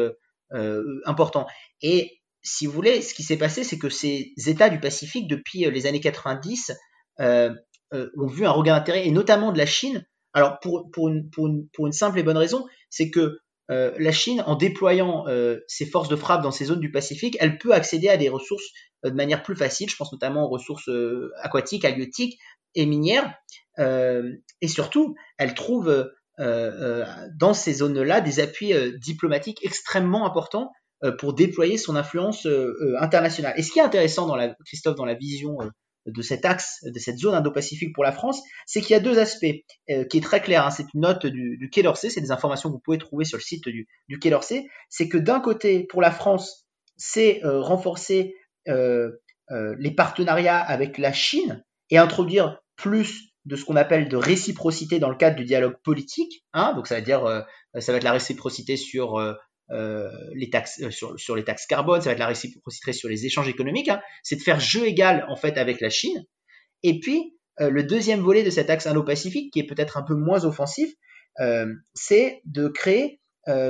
importants. 1.07 1.47
Et 1.81 2.21
si 2.43 2.67
vous 2.67 2.73
voulez, 2.73 3.01
ce 3.01 3.15
qui 3.15 3.23
s'est 3.23 3.39
passé, 3.39 3.65
c'est 3.65 3.79
que 3.79 3.89
ces 3.89 4.35
États 4.37 4.69
du 4.69 4.79
Pacifique, 4.79 5.27
depuis 5.27 5.61
les 5.61 5.87
années 5.87 6.03
90, 6.03 6.73
ont 7.19 8.27
vu 8.27 8.45
un 8.45 8.51
regain 8.51 8.75
d'intérêt, 8.75 9.07
et 9.07 9.11
notamment 9.11 9.53
de 9.53 9.59
la 9.59 9.65
Chine. 9.65 10.05
Alors, 10.35 10.61
pour 10.61 11.09
une 11.09 11.93
simple 11.93 12.19
et 12.19 12.23
bonne 12.23 12.37
raison, 12.37 12.67
c'est 12.91 13.11
que 13.11 13.39
euh, 13.71 13.93
la 13.99 14.13
Chine, 14.13 14.43
en 14.47 14.55
déployant 14.55 15.27
euh, 15.27 15.59
ses 15.67 15.87
forces 15.87 16.09
de 16.09 16.17
frappe 16.17 16.43
dans 16.43 16.51
ces 16.51 16.67
zones 16.67 16.81
du 16.81 16.91
Pacifique, 16.91 17.37
elle 17.41 17.59
peut 17.59 17.73
accéder 17.73 18.09
à 18.09 18.17
des 18.17 18.29
ressources 18.29 18.67
euh, 19.05 19.11
de 19.11 19.17
manière 19.17 19.43
plus 19.43 19.57
facile. 19.57 19.91
Je 19.91 19.97
pense 19.97 20.13
notamment 20.13 20.45
aux 20.45 20.49
ressources 20.49 20.91
aquatiques, 21.41 21.85
halieutiques 21.85 22.39
et 22.75 22.87
minières. 22.87 23.33
et 23.79 24.69
surtout, 24.69 25.17
elle 25.39 25.55
trouve 25.55 26.13
dans 26.39 27.55
ces 27.55 27.73
zones-là 27.73 28.21
des 28.21 28.41
appuis 28.41 28.75
diplomatiques 29.01 29.65
extrêmement 29.65 30.27
importants 30.27 30.71
pour 31.19 31.33
déployer 31.33 31.79
son 31.79 31.97
influence 31.97 32.47
internationale. 32.99 33.55
Et 33.57 33.63
ce 33.63 33.73
qui 33.73 33.79
est 33.79 33.83
intéressant, 33.83 34.27
dans 34.27 34.37
la, 34.37 34.55
Christophe, 34.67 34.97
dans 34.97 35.07
la 35.07 35.15
vision 35.15 35.57
de 36.07 36.23
cet 36.23 36.45
axe, 36.45 36.85
de 36.85 36.99
cette 36.99 37.19
zone 37.19 37.35
Indo-Pacifique 37.35 37.95
pour 37.95 38.05
la 38.05 38.13
France, 38.13 38.43
c'est 38.67 38.81
qu'il 38.81 38.93
y 38.93 38.95
a 38.95 39.01
deux 39.01 39.19
aspects 39.19 39.47
euh, 39.91 40.05
qui 40.05 40.19
est 40.19 40.23
très 40.23 40.41
clair. 40.41 40.67
Hein. 40.67 40.71
c'est 40.71 40.87
une 40.95 41.01
note 41.01 41.27
du, 41.27 41.57
du 41.59 41.69
Quai 41.71 41.83
d'Orsay, 41.83 42.11
c'est 42.11 42.21
des 42.21 42.31
informations 42.31 42.69
que 42.69 42.75
vous 42.75 42.81
pouvez 42.81 42.99
trouver 42.99 43.25
sur 43.25 43.39
le 43.39 43.43
site 43.43 43.69
du, 43.69 43.89
du 44.09 44.19
Quai 44.19 44.31
d'Orsay. 44.31 44.67
C'est 44.89 45.09
que 45.09 45.19
d'un 45.19 45.41
côté, 45.41 45.85
pour 45.85 46.01
la 46.01 46.11
France, 46.11 46.67
c'est 46.97 47.45
euh, 47.45 47.61
renforcer 47.61 48.35
euh, 48.69 49.11
les 49.79 49.93
partenariats 49.93 50.59
avec 50.59 50.99
la 50.99 51.13
Chine 51.13 51.65
et 51.91 51.99
introduire 51.99 52.61
plus 52.77 53.33
de 53.45 53.55
ce 53.55 53.65
qu'on 53.65 53.77
appelle 53.77 54.09
de 54.09 54.17
réciprocité 54.17 54.99
dans 54.99 55.09
le 55.09 55.17
cadre 55.17 55.37
du 55.37 55.45
dialogue 55.45 55.77
politique. 55.85 56.45
Hein. 56.53 56.75
donc 56.75 56.89
ça 56.89 56.97
veut 56.97 57.03
dire, 57.03 57.45
ça 57.79 57.93
va 57.93 57.99
être 57.99 58.05
la 58.05 58.11
réciprocité 58.11 58.77
sur 58.77 59.21
les 60.37 60.51
taxes 60.51 60.81
euh, 60.83 60.91
sur, 60.91 61.37
les 61.37 61.45
taxes 61.45 61.67
carbone, 61.67 62.01
ça 62.01 62.11
va 62.11 62.13
être 62.13 62.19
la 62.19 62.27
réciprocité 62.27 62.93
sur 62.93 63.09
les 63.09 63.27
échanges 63.27 63.49
économiques, 63.49 63.89
hein. 63.89 64.01
c'est 64.23 64.37
de 64.37 64.43
faire 64.43 64.61
jeu 64.61 64.87
égal 64.87 65.27
en 65.29 65.37
fait 65.37 65.59
avec 65.59 65.81
la 65.81 65.91
Chine. 65.91 66.25
Et 66.83 67.01
puis 67.01 67.35
euh, 67.61 67.71
le 67.71 67.83
deuxième 67.83 68.21
volet 68.21 68.43
de 68.43 68.51
cet 68.51 68.71
axe 68.71 68.87
Indo-Pacifique, 68.87 69.53
qui 69.53 69.61
est 69.61 69.67
peut-être 69.67 69.97
un 69.97 70.03
peu 70.03 70.15
moins 70.15 70.45
offensif, 70.45 70.93
c'est 71.93 72.41
de 72.47 72.69
créer 72.69 73.21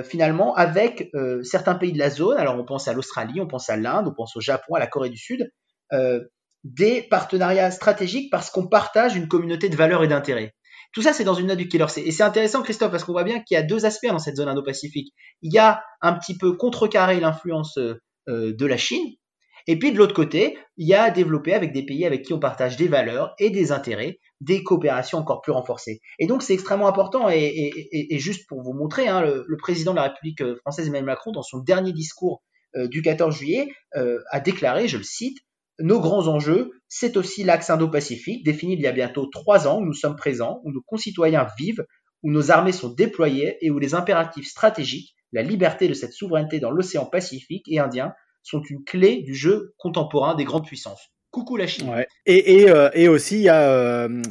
finalement 0.05 0.55
avec 0.55 1.11
certains 1.43 1.75
pays 1.75 1.93
de 1.93 1.99
la 1.99 2.11
zone, 2.11 2.39
alors 2.39 2.57
on 2.57 2.65
pense 2.65 2.87
à 2.87 2.93
l'Australie, 2.93 3.41
on 3.41 3.49
pense 3.49 3.69
à 3.69 3.77
l'Inde, 3.77 4.07
on 4.07 4.15
pense 4.15 4.37
au 4.37 4.41
Japon, 4.41 4.75
à 4.77 4.79
la 4.79 4.87
Corée 4.87 5.11
du 5.11 5.19
Sud, 5.19 5.51
des 6.63 7.03
partenariats 7.03 7.73
stratégiques 7.73 8.31
parce 8.31 8.51
qu'on 8.51 8.69
partage 8.69 9.17
une 9.17 9.27
communauté 9.27 9.69
de 9.69 9.75
valeurs 9.75 10.05
et 10.05 10.09
d'intérêts. 10.09 10.55
Tout 10.93 11.03
ça, 11.03 11.13
c'est 11.13 11.25
dans 11.25 11.35
une 11.35 11.49
note 11.49 11.59
du 11.59 11.69
Killer. 11.69 11.87
Et 11.97 12.11
c'est 12.11 12.23
intéressant, 12.23 12.63
Christophe, 12.63 12.91
parce 12.91 13.05
qu'on 13.05 13.13
voit 13.13 13.25
bien 13.25 13.41
qu'il 13.41 13.55
y 13.55 13.59
a 13.59 13.63
deux 13.63 13.85
aspects 13.85 14.09
dans 14.09 14.19
cette 14.19 14.37
zone 14.37 14.49
Indo-Pacifique. 14.49 15.13
Il 15.43 15.53
y 15.53 15.59
a 15.59 15.83
un 16.01 16.15
petit 16.15 16.37
peu 16.37 16.57
contrecarrer 16.57 17.21
l'influence 17.21 17.79
euh, 17.79 18.01
de 18.29 18.67
la 18.67 18.77
Chine. 18.77 19.15
Et 19.69 19.79
puis 19.79 19.93
de 19.93 19.99
l'autre 19.99 20.15
côté, 20.15 20.59
il 20.77 20.87
y 20.87 20.95
a 20.95 21.11
développer 21.11 21.53
avec 21.53 21.73
des 21.73 21.85
pays 21.85 22.07
avec 22.07 22.23
qui 22.23 22.33
on 22.33 22.39
partage 22.39 22.77
des 22.77 22.87
valeurs 22.87 23.35
et 23.39 23.51
des 23.51 23.73
intérêts, 23.73 24.21
des 24.41 24.63
coopérations 24.63 25.19
encore 25.19 25.41
plus 25.43 25.53
renforcées. 25.53 26.01
Et 26.21 26.27
donc 26.27 26.43
c'est 26.43 26.55
extrêmement 26.55 26.87
important. 26.87 27.29
Et, 27.29 28.07
juste 28.19 28.49
pour 28.49 28.63
vous 28.63 28.73
montrer, 28.73 29.09
hein, 29.09 29.23
le, 29.23 29.57
président 29.57 29.91
de 29.91 29.97
la 29.97 30.05
République 30.05 30.41
euh, 30.41 30.57
française 30.61 30.87
Emmanuel 30.87 31.07
Macron, 31.07 31.33
dans 31.33 31.43
son 31.43 31.59
dernier 31.59 31.93
discours 31.93 32.43
euh, 32.77 32.87
du 32.87 33.03
14 33.03 33.35
juillet, 33.37 33.69
a 34.31 34.41
déclaré, 34.41 34.89
je 34.89 34.99
le 34.99 35.05
cite, 35.05 35.39
nos 35.79 36.01
grands 36.01 36.29
enjeux, 36.29 36.71
c'est 36.89 37.17
aussi 37.17 37.45
l'axe 37.45 37.71
Indo-Pacifique, 37.71 38.45
défini 38.45 38.75
il 38.75 38.81
y 38.81 38.87
a 38.87 38.93
bientôt 38.93 39.27
trois 39.27 39.67
ans, 39.69 39.81
où 39.81 39.85
nous 39.85 39.93
sommes 39.93 40.17
présents, 40.17 40.61
où 40.65 40.73
nos 40.73 40.83
concitoyens 40.83 41.47
vivent, 41.59 41.85
où 42.23 42.31
nos 42.31 42.51
armées 42.51 42.73
sont 42.73 42.93
déployées 42.93 43.59
et 43.61 43.71
où 43.71 43.79
les 43.79 43.95
impératifs 43.95 44.49
stratégiques, 44.49 45.15
la 45.33 45.43
liberté 45.43 45.89
de 45.89 45.95
cette 45.95 46.13
souveraineté 46.13 46.61
dans 46.61 46.71
l'océan 46.71 47.05
Pacifique 47.05 47.67
et 47.69 47.79
Indien, 47.79 48.15
sont 48.43 48.63
une 48.63 48.85
clé 48.85 49.23
du 49.23 49.35
jeu 49.35 49.75
contemporain 49.77 50.35
des 50.35 50.45
grandes 50.45 50.67
puissances. 50.67 51.11
Coucou 51.37 51.59
la 51.59 51.67
Chine. 51.67 51.93
Et, 52.25 52.63
et, 52.63 52.71
euh, 52.71 52.89
et, 52.95 53.09
aussi, 53.09 53.35
il 53.35 53.43
y 53.43 53.51
a 53.51 53.61
euh, 53.61 54.23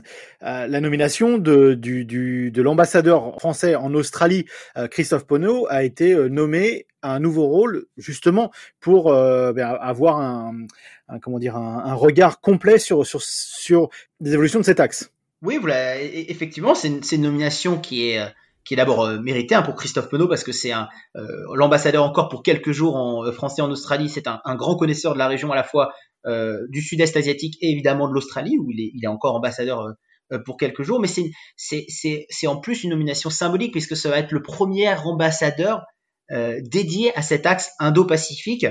euh, 0.42 0.66
la 0.66 0.82
nomination 0.82 1.38
de, 1.38 1.76
du, 1.76 2.04
du, 2.04 2.50
de 2.50 2.62
l'ambassadeur 2.64 3.40
français 3.40 3.76
en 3.76 3.94
Australie, 3.94 4.48
Christophe 4.90 5.28
Pono, 5.28 5.68
a 5.70 5.84
été 5.84 6.16
nommé 6.32 6.88
à 7.04 7.14
un 7.14 7.20
nouveau 7.20 7.46
rôle, 7.46 7.86
justement, 7.96 8.52
pour 8.80 9.12
ben, 9.14 9.78
avoir 9.80 10.20
un, 10.20 10.66
un, 11.08 11.20
comment 11.20 11.38
dire, 11.38 11.56
un, 11.56 11.84
un, 11.86 11.94
regard 11.94 12.42
complet 12.42 12.80
sur, 12.80 13.06
sur, 13.06 13.22
sur 13.22 13.90
des 14.20 14.34
évolutions 14.34 14.60
de 14.60 14.66
cet 14.66 14.80
axe. 14.80 15.12
Oui, 15.44 15.60
voilà, 15.62 16.02
effectivement, 16.02 16.74
c'est 16.74 16.88
une, 16.88 17.02
une, 17.12 17.22
nomination 17.22 17.78
qui 17.78 18.10
est 18.10 18.20
qui 18.64 18.74
est 18.74 18.78
d'abord 18.78 19.08
méritée 19.22 19.54
hein, 19.54 19.62
pour 19.62 19.76
Christophe 19.76 20.10
Penaud 20.10 20.28
parce 20.28 20.44
que 20.44 20.52
c'est 20.52 20.72
un 20.72 20.90
l'ambassadeur 21.54 22.04
encore 22.04 22.30
pour 22.30 22.42
quelques 22.42 22.72
jours 22.72 22.96
en 22.96 23.32
français 23.32 23.62
en 23.62 23.70
Australie, 23.70 24.10
c'est 24.10 24.26
un, 24.26 24.42
un, 24.44 24.56
grand 24.56 24.76
connaisseur 24.76 25.14
de 25.14 25.20
la 25.20 25.28
région 25.28 25.52
à 25.52 25.56
la 25.56 25.64
fois 25.64 25.92
euh, 25.92 25.96
du 26.70 26.82
sud-est 26.82 27.16
asiatique 27.18 27.58
et 27.62 27.72
évidemment 27.72 28.08
de 28.08 28.14
l'Australie, 28.14 28.58
où 28.58 28.72
il 28.72 28.82
est, 28.82 28.92
il 28.94 29.04
est, 29.04 29.08
encore 29.08 29.36
ambassadeur 29.36 29.82
euh, 29.82 29.92
euh, 30.34 30.40
pour 30.40 30.58
quelques 30.58 30.84
jours. 30.84 31.00
Mais 31.00 31.08
c'est 31.08 32.48
en 32.48 32.58
plus 32.58 32.84
une 32.84 32.92
nomination 32.92 33.30
symbolique, 33.30 33.72
puisque 33.72 33.96
ça 33.96 34.10
va 34.10 34.20
être 34.20 34.32
le 34.32 34.42
premier 34.42 34.94
ambassadeur 34.94 35.84
dédié 36.32 37.16
à 37.16 37.22
cet 37.22 37.46
axe 37.46 37.70
Indo-Pacifique. 37.78 38.66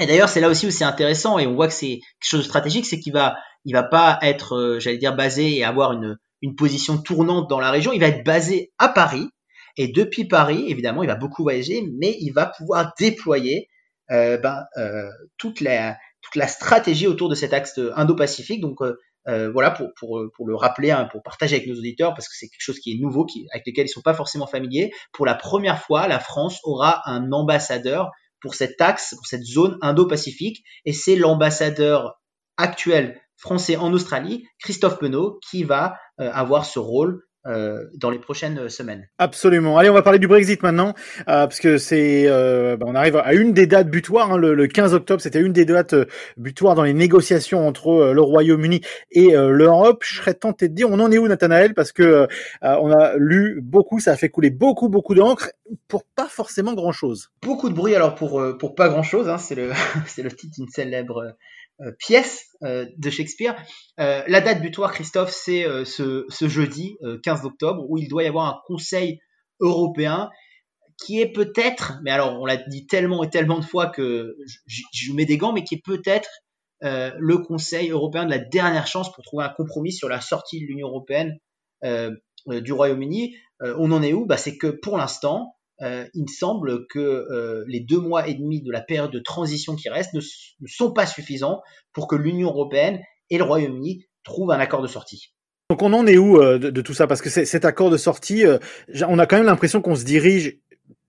Et 0.00 0.06
d'ailleurs, 0.06 0.30
c'est 0.30 0.40
là 0.40 0.48
aussi 0.48 0.66
où 0.66 0.70
c'est 0.70 0.84
intéressant, 0.84 1.38
et 1.38 1.46
on 1.46 1.54
voit 1.54 1.68
que 1.68 1.74
c'est 1.74 1.98
quelque 1.98 2.22
chose 2.22 2.40
de 2.40 2.46
stratégique, 2.46 2.86
c'est 2.86 2.98
qu'il 2.98 3.12
va, 3.12 3.36
il 3.66 3.74
va 3.74 3.82
pas 3.82 4.18
être, 4.22 4.78
j'allais 4.80 4.96
dire, 4.96 5.14
basé 5.14 5.54
et 5.54 5.64
avoir 5.64 5.92
une, 5.92 6.16
une 6.40 6.56
position 6.56 6.96
tournante 6.96 7.50
dans 7.50 7.60
la 7.60 7.70
région. 7.70 7.92
Il 7.92 8.00
va 8.00 8.06
être 8.06 8.24
basé 8.24 8.72
à 8.78 8.88
Paris, 8.88 9.28
et 9.76 9.88
depuis 9.88 10.24
Paris, 10.24 10.64
évidemment, 10.68 11.02
il 11.02 11.06
va 11.06 11.14
beaucoup 11.14 11.42
voyager, 11.42 11.84
mais 11.98 12.16
il 12.20 12.32
va 12.32 12.46
pouvoir 12.46 12.92
déployer 12.98 13.68
euh, 14.10 14.36
ben, 14.36 14.64
euh, 14.76 15.08
toute 15.38 15.60
la 15.60 15.96
toute 16.22 16.36
la 16.36 16.48
stratégie 16.48 17.06
autour 17.06 17.28
de 17.28 17.34
cet 17.34 17.52
axe 17.52 17.78
Indo-Pacifique. 17.96 18.60
Donc 18.60 18.80
euh, 18.80 18.98
euh, 19.28 19.50
voilà 19.52 19.70
pour, 19.70 19.88
pour, 19.98 20.22
pour 20.34 20.46
le 20.48 20.56
rappeler, 20.56 20.90
hein, 20.90 21.08
pour 21.10 21.22
partager 21.22 21.56
avec 21.56 21.68
nos 21.68 21.76
auditeurs, 21.76 22.14
parce 22.14 22.28
que 22.28 22.34
c'est 22.36 22.48
quelque 22.48 22.60
chose 22.62 22.78
qui 22.78 22.92
est 22.92 23.00
nouveau, 23.00 23.24
qui, 23.24 23.46
avec 23.52 23.66
lequel 23.66 23.86
ils 23.86 23.90
sont 23.90 24.02
pas 24.02 24.14
forcément 24.14 24.46
familiers. 24.46 24.92
Pour 25.12 25.26
la 25.26 25.34
première 25.34 25.80
fois, 25.80 26.08
la 26.08 26.18
France 26.18 26.58
aura 26.64 27.02
un 27.06 27.30
ambassadeur 27.32 28.10
pour 28.40 28.54
cet 28.54 28.80
axe, 28.80 29.14
pour 29.16 29.26
cette 29.26 29.44
zone 29.44 29.78
Indo-Pacifique, 29.82 30.64
et 30.84 30.92
c'est 30.92 31.16
l'ambassadeur 31.16 32.14
actuel 32.56 33.20
français 33.36 33.76
en 33.76 33.92
Australie, 33.92 34.44
Christophe 34.60 34.98
Penaud, 34.98 35.38
qui 35.48 35.64
va 35.64 35.96
euh, 36.20 36.30
avoir 36.32 36.64
ce 36.64 36.78
rôle 36.78 37.22
euh, 37.44 37.86
dans 37.96 38.10
les 38.10 38.20
prochaines 38.20 38.68
semaines. 38.68 39.08
Absolument. 39.18 39.76
Allez, 39.76 39.90
on 39.90 39.94
va 39.94 40.02
parler 40.02 40.20
du 40.20 40.28
Brexit 40.28 40.62
maintenant, 40.62 40.94
euh, 41.20 41.46
parce 41.46 41.58
que 41.58 41.76
c'est, 41.76 42.28
euh, 42.28 42.76
ben, 42.76 42.86
on 42.88 42.94
arrive 42.94 43.16
à 43.16 43.34
une 43.34 43.52
des 43.52 43.66
dates 43.66 43.90
butoirs. 43.90 44.32
Hein, 44.32 44.38
le, 44.38 44.66
15 44.68 44.94
octobre, 44.94 45.20
c'était 45.20 45.40
une 45.40 45.52
des 45.52 45.64
dates 45.64 45.96
butoirs 46.36 46.76
dans 46.76 46.84
les 46.84 46.94
négociations 46.94 47.66
entre 47.66 48.12
le 48.12 48.20
Royaume-Uni 48.20 48.80
et 49.10 49.32
l'Europe. 49.32 50.04
Je 50.04 50.16
serais 50.16 50.34
tenté 50.34 50.68
de 50.68 50.74
dire, 50.74 50.88
on 50.88 51.00
en 51.00 51.10
est 51.10 51.18
où, 51.18 51.26
Nathanaël? 51.26 51.74
Parce 51.74 51.90
que 51.90 52.28
on 52.62 52.92
a 52.92 53.16
lu 53.16 53.60
beaucoup, 53.60 53.98
ça 53.98 54.12
a 54.12 54.16
fait 54.16 54.28
couler 54.28 54.50
beaucoup, 54.50 54.88
beaucoup 54.88 55.14
d'encre 55.14 55.50
pour 55.88 56.04
pas 56.04 56.28
forcément 56.28 56.74
grand-chose. 56.74 57.30
Beaucoup 57.42 57.68
de 57.68 57.74
bruit, 57.74 57.96
alors 57.96 58.14
pour 58.14 58.40
pour 58.58 58.76
pas 58.76 58.88
grand-chose. 58.88 59.28
Hein, 59.28 59.38
c'est 59.38 59.56
le 59.56 59.72
c'est 60.06 60.22
le 60.22 60.30
titre 60.30 60.54
d'une 60.56 60.68
célèbre 60.68 61.34
euh, 61.80 61.90
pièce 61.98 62.44
euh, 62.51 62.51
de 62.62 63.10
Shakespeare. 63.10 63.56
Euh, 63.98 64.22
la 64.26 64.40
date 64.40 64.60
butoir, 64.60 64.92
Christophe, 64.92 65.30
c'est 65.30 65.64
ce, 65.84 66.24
ce, 66.28 66.48
jeudi 66.48 66.96
15 67.22 67.44
octobre 67.44 67.84
où 67.88 67.98
il 67.98 68.08
doit 68.08 68.22
y 68.22 68.26
avoir 68.26 68.46
un 68.46 68.60
conseil 68.66 69.18
européen 69.60 70.30
qui 71.04 71.20
est 71.20 71.32
peut-être, 71.32 71.94
mais 72.04 72.10
alors 72.10 72.40
on 72.40 72.46
l'a 72.46 72.56
dit 72.56 72.86
tellement 72.86 73.24
et 73.24 73.30
tellement 73.30 73.58
de 73.58 73.64
fois 73.64 73.86
que 73.88 74.36
je, 74.66 75.12
mets 75.12 75.24
des 75.24 75.36
gants, 75.36 75.52
mais 75.52 75.64
qui 75.64 75.76
est 75.76 75.82
peut-être 75.84 76.30
euh, 76.84 77.10
le 77.18 77.38
Conseil 77.38 77.90
européen 77.90 78.24
de 78.24 78.30
la 78.30 78.38
dernière 78.38 78.86
chance 78.86 79.12
pour 79.12 79.24
trouver 79.24 79.44
un 79.44 79.48
compromis 79.48 79.92
sur 79.92 80.08
la 80.08 80.20
sortie 80.20 80.60
de 80.60 80.66
l'Union 80.66 80.88
européenne 80.88 81.38
euh, 81.84 82.10
du 82.46 82.72
Royaume-Uni. 82.72 83.36
on 83.60 83.92
en 83.92 84.02
est 84.02 84.12
où? 84.12 84.26
Bah, 84.26 84.36
C'est 84.36 84.58
que 84.58 84.66
pour 84.66 84.98
l'instant, 84.98 85.54
euh, 85.80 86.06
il 86.14 86.28
semble 86.28 86.86
que 86.86 86.98
euh, 86.98 87.64
les 87.66 87.80
deux 87.80 87.98
mois 87.98 88.28
et 88.28 88.34
demi 88.34 88.62
de 88.62 88.70
la 88.70 88.80
période 88.80 89.10
de 89.10 89.18
transition 89.18 89.74
qui 89.74 89.88
reste 89.88 90.14
ne, 90.14 90.20
sont 90.66 90.92
pas 90.92 91.06
suffisants 91.06 91.60
pour 91.92 92.06
que 92.06 92.14
l'Union 92.14 92.50
européenne 92.50 93.00
et 93.30 93.38
le 93.38 93.44
Royaume-Uni 93.44 94.06
trouvent 94.22 94.52
un 94.52 94.60
accord 94.60 94.82
de 94.82 94.86
sortie. 94.86 95.32
Donc 95.70 95.82
on 95.82 95.92
en 95.92 96.06
est 96.06 96.18
où 96.18 96.40
euh, 96.40 96.58
de, 96.58 96.80
tout 96.82 96.94
ça? 96.94 97.06
Parce 97.06 97.22
que 97.22 97.30
cet 97.30 97.64
accord 97.64 97.90
de 97.90 97.96
sortie, 97.96 98.44
on 99.08 99.18
a 99.18 99.26
quand 99.26 99.36
même 99.36 99.46
l'impression 99.46 99.80
qu'on 99.80 99.96
se 99.96 100.04
dirige 100.04 100.58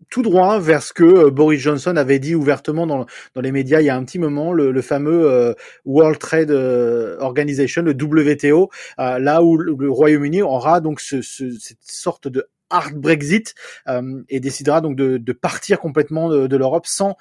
tout 0.09 0.21
droit 0.21 0.59
vers 0.59 0.83
ce 0.83 0.93
que 0.93 1.29
Boris 1.29 1.59
Johnson 1.59 1.95
avait 1.97 2.19
dit 2.19 2.35
ouvertement 2.35 2.85
dans, 2.85 3.05
les 3.35 3.51
médias 3.51 3.81
il 3.81 3.85
y 3.85 3.89
a 3.89 3.95
un 3.95 4.03
petit 4.03 4.19
moment, 4.19 4.53
le, 4.53 4.81
fameux 4.81 5.55
World 5.85 6.19
Trade 6.19 6.51
Organization, 6.51 7.81
le 7.81 7.93
WTO, 7.93 8.69
là 8.97 9.43
où 9.43 9.57
le 9.57 9.91
Royaume-Uni 9.91 10.41
aura 10.43 10.81
donc 10.81 10.99
ce, 10.99 11.21
cette 11.21 11.81
sorte 11.81 12.27
de 12.27 12.47
hard 12.69 12.95
Brexit 12.95 13.55
euh, 13.87 14.23
et 14.29 14.39
décidera 14.39 14.81
donc 14.81 14.95
de, 14.95 15.31
partir 15.33 15.79
complètement 15.79 16.29
de, 16.29 16.57
l'Europe 16.57 16.85
sans 16.85 17.15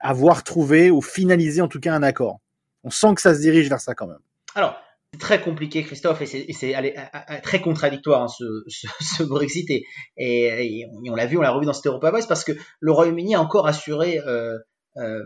avoir 0.00 0.44
trouvé 0.44 0.90
ou 0.90 1.00
finalisé 1.02 1.60
en 1.60 1.68
tout 1.68 1.80
cas 1.80 1.94
un 1.94 2.02
accord. 2.02 2.40
On 2.84 2.90
sent 2.90 3.14
que 3.14 3.20
ça 3.20 3.34
se 3.34 3.40
dirige 3.40 3.68
vers 3.68 3.80
ça 3.80 3.94
quand 3.94 4.06
même. 4.06 4.20
Alors, 4.54 4.76
c'est 5.12 5.20
très 5.20 5.40
compliqué, 5.40 5.82
Christophe, 5.82 6.22
et 6.22 6.52
c'est 6.52 6.74
très 7.42 7.60
contradictoire 7.60 8.22
hein, 8.22 8.28
ce, 8.28 9.22
Brexit, 9.28 9.68
et, 10.16 10.86
on 11.06 11.14
l'a 11.14 11.26
vu, 11.26 11.36
on 11.36 11.42
l'a 11.42 11.50
revu 11.50 11.66
dans 11.66 11.72
cette 11.72 11.86
Europa 11.86 12.10
Voice, 12.10 12.26
parce 12.26 12.44
que 12.44 12.52
le 12.80 12.92
Royaume-Uni 12.92 13.34
a 13.34 13.40
encore 13.40 13.66
assuré 13.66 14.20
euh, 14.26 14.56
euh, 14.96 15.24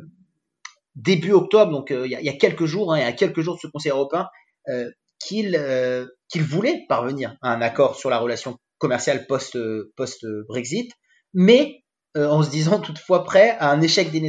début 0.97 1.33
octobre, 1.33 1.73
donc 1.73 1.91
euh, 1.91 2.07
il, 2.07 2.13
y 2.13 2.29
a, 2.29 2.33
quelques 2.33 2.67
jours, 2.67 2.93
hein, 2.93 2.99
il 2.99 3.03
y 3.03 3.07
a 3.07 3.13
quelques 3.13 3.41
jours 3.41 3.57
de 3.57 3.61
ce 3.61 3.67
Conseil 3.67 3.93
européen, 3.93 4.29
euh, 4.69 4.91
qu'il 5.19 5.57
euh, 5.57 6.07
qu'il 6.29 6.43
voulait 6.43 6.85
parvenir 6.89 7.37
à 7.43 7.53
un 7.53 7.61
accord 7.61 7.97
sur 7.97 8.11
la 8.11 8.19
relation 8.19 8.59
commercial 8.85 9.27
post, 9.27 9.59
post 9.97 10.27
Brexit, 10.47 10.93
mais 11.33 11.85
euh, 12.17 12.29
en 12.29 12.45
se 12.45 12.51
disant 12.51 12.79
toutefois 12.79 13.25
prêt 13.25 13.57
à 13.59 13.73
un 13.73 13.81
échec 13.81 14.13
des, 14.13 14.21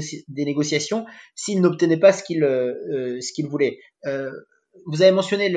négociations 0.46 1.06
s'il 1.36 1.62
n'obtenait 1.62 2.00
pas 2.00 2.14
ce 2.14 2.24
qu'il 2.24 2.44
euh, 2.44 3.20
ce 3.22 3.32
qu'il 3.32 3.48
voulait. 3.48 3.78
Euh, 4.06 4.32
vous 4.88 5.04
avez 5.04 5.12
mentionné 5.12 5.56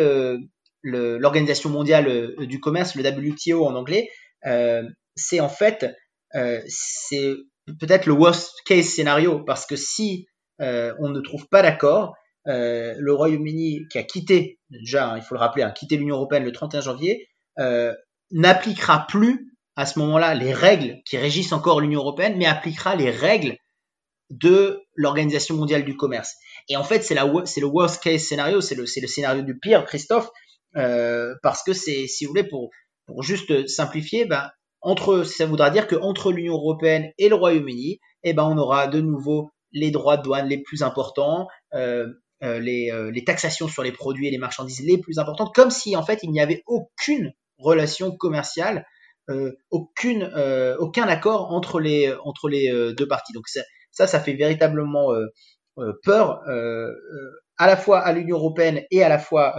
l'organisation 0.83 1.71
mondiale 1.71 2.35
du 2.47 2.61
commerce, 2.61 2.95
le 2.97 3.03
WTO 3.03 3.65
en 3.65 3.75
anglais. 3.75 4.11
c'est 5.17 5.41
en 5.41 5.49
fait 5.49 5.87
c'est 6.69 7.35
peut-être 7.81 8.07
le 8.07 8.13
worst 8.13 8.53
case 8.67 8.87
scénario 8.87 9.43
parce 9.45 9.65
que 9.65 9.77
si 9.77 10.27
on 10.59 11.09
ne 11.09 11.21
trouve 11.21 11.49
pas 11.49 11.63
d'accord, 11.63 12.15
le 12.45 13.11
Royaume-Uni 13.11 13.89
qui 13.91 13.99
a 13.99 14.03
quitté 14.03 14.61
déjà, 14.71 15.15
il 15.17 15.23
faut 15.23 15.35
le 15.35 15.41
rappeler, 15.41 15.67
quitté 15.75 15.97
l'Union 15.97 16.17
européenne 16.17 16.45
le 16.45 16.53
31 16.53 16.83
janvier, 16.83 17.29
n'appliquera 18.31 19.07
plus 19.07 19.49
à 19.77 19.87
ce 19.87 19.99
moment-là 20.01 20.35
les 20.35 20.53
règles 20.53 21.01
qui 21.05 21.17
régissent 21.17 21.53
encore 21.53 21.81
l'Union 21.81 22.01
européenne, 22.01 22.37
mais 22.37 22.47
appliquera 22.47 22.97
les 22.97 23.11
règles 23.11 23.57
de 24.31 24.83
l'Organisation 24.95 25.55
mondiale 25.55 25.85
du 25.85 25.97
commerce. 25.97 26.35
Et 26.69 26.77
en 26.77 26.85
fait, 26.85 27.03
c'est 27.03 27.15
le 27.15 27.67
worst 27.67 28.03
case 28.03 28.23
scénario, 28.23 28.61
c'est 28.61 28.75
le, 28.75 28.87
scénario 28.87 29.43
du 29.43 29.59
pire, 29.59 29.85
Christophe, 29.85 30.31
euh, 30.77 31.35
parce 31.43 31.63
que 31.63 31.73
c'est, 31.73 32.07
si 32.07 32.25
vous 32.25 32.31
voulez, 32.31 32.45
pour, 32.45 32.71
juste 33.21 33.69
simplifier, 33.69 34.27
ben, 34.27 34.51
entre, 34.83 35.23
ça 35.23 35.47
voudra 35.47 35.71
dire 35.71 35.87
que 35.87 35.97
entre 35.97 36.31
l'Union 36.31 36.55
européenne 36.55 37.11
et 37.17 37.29
le 37.29 37.37
Royaume-Uni, 37.37 38.01
eh 38.25 38.33
ben, 38.35 38.45
on 38.45 38.59
aura 38.59 38.87
de 38.87 39.01
nouveau 39.01 39.51
les 39.73 39.91
droits 39.91 40.17
de 40.17 40.23
douane 40.23 40.49
les 40.49 40.61
plus 40.61 40.83
importants, 40.83 41.47
euh, 41.75 42.09
euh, 42.43 42.59
les, 42.59 42.91
les 43.13 43.25
taxations 43.25 43.69
sur 43.69 43.83
les 43.83 43.93
produits 43.93 44.27
et 44.27 44.31
les 44.31 44.39
marchandises 44.39 44.81
les 44.85 44.99
plus 44.99 45.19
importantes, 45.19 45.55
comme 45.55 45.71
si 45.71 45.97
en 45.97 46.03
fait 46.03 46.21
il 46.23 46.31
n'y 46.31 46.41
avait 46.41 46.63
aucune 46.67 47.33
relation 47.59 48.17
commerciale, 48.17 48.87
euh, 49.31 49.53
aucune, 49.71 50.31
euh, 50.37 50.77
aucun 50.79 51.07
accord 51.07 51.53
entre 51.53 51.81
les, 51.81 52.15
entre 52.25 52.49
les 52.49 52.71
euh, 52.71 52.95
deux 52.95 53.07
parties. 53.07 53.35
Donc 53.35 53.47
ça, 53.49 54.07
ça, 54.07 54.21
fait 54.21 54.33
véritablement 54.33 55.11
peur 56.03 56.41
à 57.59 57.67
la 57.67 57.77
fois 57.77 58.01
à 58.01 58.13
l'Union 58.13 58.37
européenne 58.37 58.83
et 58.91 59.03
à 59.03 59.09
la 59.09 59.19
fois 59.19 59.57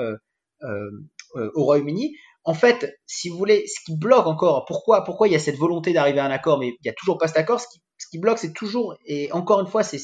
au 0.64 1.64
Royaume-Uni. 1.64 2.16
En 2.46 2.54
fait, 2.54 2.98
si 3.06 3.30
vous 3.30 3.38
voulez, 3.38 3.68
ce 3.68 3.84
qui 3.86 3.98
bloque 3.98 4.26
encore, 4.26 4.66
pourquoi, 4.66 5.04
pourquoi 5.04 5.28
il 5.28 5.34
y 5.34 5.36
a 5.36 5.40
cette 5.40 5.58
volonté 5.58 5.94
d'arriver 5.94 6.20
à 6.20 6.26
un 6.26 6.32
accord, 6.32 6.58
mais 6.58 6.70
il 6.70 6.78
n'y 6.84 6.90
a 6.90 6.94
toujours 6.94 7.18
pas 7.18 7.28
cet 7.28 7.38
accord, 7.38 7.60
ce 7.60 7.68
qui, 7.68 7.80
ce 7.98 8.08
qui 8.10 8.18
bloque, 8.18 8.40
c'est 8.40 8.54
toujours, 8.54 8.96
et 9.06 9.32
encore 9.34 9.60
une 9.60 9.68
fois, 9.68 9.84
c'est 9.84 10.00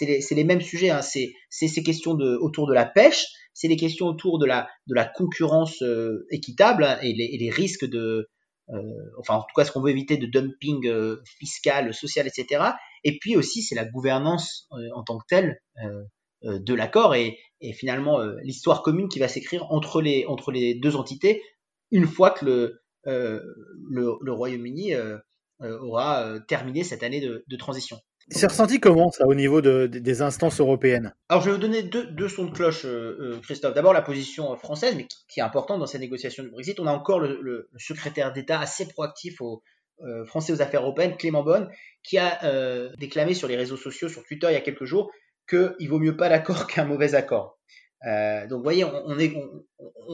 les, 0.00 0.20
les 0.30 0.44
mêmes 0.44 0.60
sujets, 0.60 0.90
hein, 0.90 1.02
c'est 1.02 1.34
ces 1.50 1.82
questions 1.82 2.14
de, 2.14 2.36
autour 2.36 2.68
de 2.68 2.72
la 2.72 2.86
pêche, 2.86 3.26
c'est 3.54 3.68
les 3.68 3.76
questions 3.76 4.06
autour 4.06 4.38
de 4.38 4.46
la, 4.46 4.68
de 4.86 4.94
la 4.94 5.04
concurrence 5.04 5.82
euh, 5.82 6.26
équitable 6.30 6.84
hein, 6.84 6.98
et, 7.02 7.12
les, 7.12 7.24
et, 7.32 7.38
les, 7.38 7.50
risques 7.50 7.84
de, 7.84 8.28
euh, 8.70 8.80
enfin 9.18 9.34
en 9.34 9.40
tout 9.42 9.54
cas 9.54 9.64
ce 9.64 9.72
qu'on 9.72 9.82
veut 9.82 9.90
éviter 9.90 10.16
de 10.16 10.26
dumping 10.26 10.86
euh, 10.86 11.22
fiscal, 11.38 11.92
social, 11.94 12.26
etc. 12.26 12.64
Et 13.04 13.18
puis 13.18 13.36
aussi 13.36 13.62
c'est 13.62 13.74
la 13.74 13.84
gouvernance 13.84 14.68
en 14.94 15.02
tant 15.02 15.18
que 15.18 15.24
telle 15.28 15.58
de 16.42 16.74
l'accord 16.74 17.14
et, 17.14 17.38
et, 17.60 17.72
finalement 17.72 18.20
l'histoire 18.42 18.82
commune 18.82 19.08
qui 19.08 19.18
va 19.18 19.28
s'écrire 19.28 19.70
entre 19.70 20.00
les, 20.00 20.24
entre 20.26 20.52
les 20.52 20.74
deux 20.74 20.96
entités 20.96 21.42
une 21.90 22.06
fois 22.06 22.30
que 22.30 22.44
le, 22.44 22.80
le, 23.04 24.16
le 24.20 24.32
Royaume-Uni 24.32 24.92
aura 25.60 26.38
terminé 26.46 26.84
cette 26.84 27.02
année 27.02 27.20
de, 27.20 27.44
de 27.46 27.56
transition. 27.56 27.98
C'est 28.28 28.46
ressenti 28.46 28.80
comment 28.80 29.10
ça 29.10 29.26
au 29.26 29.34
niveau 29.34 29.60
des 29.60 30.22
instances 30.22 30.60
européennes? 30.60 31.14
Alors 31.28 31.42
je 31.42 31.50
vais 31.50 31.56
vous 31.56 31.60
donner 31.60 31.82
deux, 31.82 32.28
sons 32.28 32.44
de 32.44 32.52
cloche, 32.52 32.84
euh, 32.84 33.16
euh, 33.20 33.40
Christophe. 33.40 33.74
D'abord 33.74 33.92
la 33.92 34.02
position 34.02 34.56
française, 34.56 34.94
mais 34.96 35.06
qui, 35.28 35.40
est 35.40 35.42
importante 35.42 35.80
dans 35.80 35.86
ces 35.86 35.98
négociations 35.98 36.42
du 36.42 36.50
Brexit. 36.50 36.78
On 36.80 36.86
a 36.86 36.92
encore 36.92 37.20
le, 37.20 37.68
secrétaire 37.76 38.32
d'État 38.32 38.60
assez 38.60 38.86
proactif 38.88 39.40
au 39.40 39.62
euh, 40.00 40.24
français 40.24 40.52
aux 40.52 40.62
affaires 40.62 40.82
européennes, 40.82 41.16
Clément 41.16 41.42
Bonne, 41.42 41.68
qui 42.02 42.18
a 42.18 42.40
déclamé 42.98 43.34
sur 43.34 43.48
les 43.48 43.56
réseaux 43.56 43.76
sociaux, 43.76 44.08
sur 44.08 44.24
Twitter 44.24 44.46
il 44.50 44.54
y 44.54 44.56
a 44.56 44.60
quelques 44.60 44.84
jours, 44.84 45.10
qu'il 45.48 45.88
vaut 45.88 45.98
mieux 45.98 46.16
pas 46.16 46.28
d'accord 46.28 46.66
qu'un 46.68 46.84
mauvais 46.84 47.14
accord. 47.14 47.58
donc 48.04 48.58
vous 48.58 48.62
voyez, 48.62 48.84
on, 48.84 49.18
est 49.18 49.32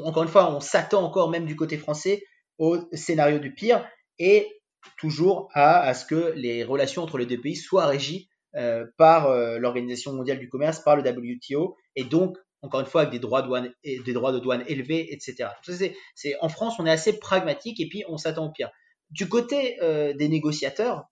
encore 0.05 0.23
une 0.23 0.29
fois, 0.29 0.55
on 0.55 0.61
s'attend 0.61 1.05
encore 1.05 1.31
même 1.31 1.47
du 1.47 1.57
côté 1.57 1.77
français 1.77 2.23
au 2.59 2.79
scénario 2.93 3.39
du 3.39 3.55
pire. 3.55 3.87
Et 4.19 4.58
toujours 4.97 5.49
à, 5.55 5.93
ce 5.95 6.05
que 6.05 6.33
les 6.37 6.65
relations 6.65 7.03
entre 7.03 7.19
les 7.19 7.27
deux 7.27 7.41
pays 7.41 7.57
soient 7.57 7.87
régies 7.87 8.29
euh, 8.57 8.87
par 8.97 9.27
euh, 9.27 9.59
l'Organisation 9.59 10.15
mondiale 10.15 10.39
du 10.39 10.49
commerce, 10.49 10.81
par 10.81 10.97
le 10.97 11.03
WTO, 11.03 11.77
et 11.97 12.05
donc, 12.05 12.39
encore 12.63 12.81
une 12.81 12.87
fois, 12.87 13.03
avec 13.03 13.13
des 13.13 13.19
droits, 13.19 13.43
de 13.43 14.39
douane 14.39 14.65
élevés, 14.67 15.13
etc. 15.13 15.51
En 16.41 16.49
France, 16.49 16.77
on 16.79 16.87
est 16.87 16.91
assez 16.91 17.19
pragmatique 17.19 17.79
et 17.79 17.89
puis 17.89 18.05
on 18.09 18.17
s'attend 18.17 18.47
au 18.47 18.51
pire. 18.51 18.71
Du 19.11 19.29
côté 19.29 19.77
euh, 19.83 20.15
des 20.15 20.29
négociateurs 20.29 21.05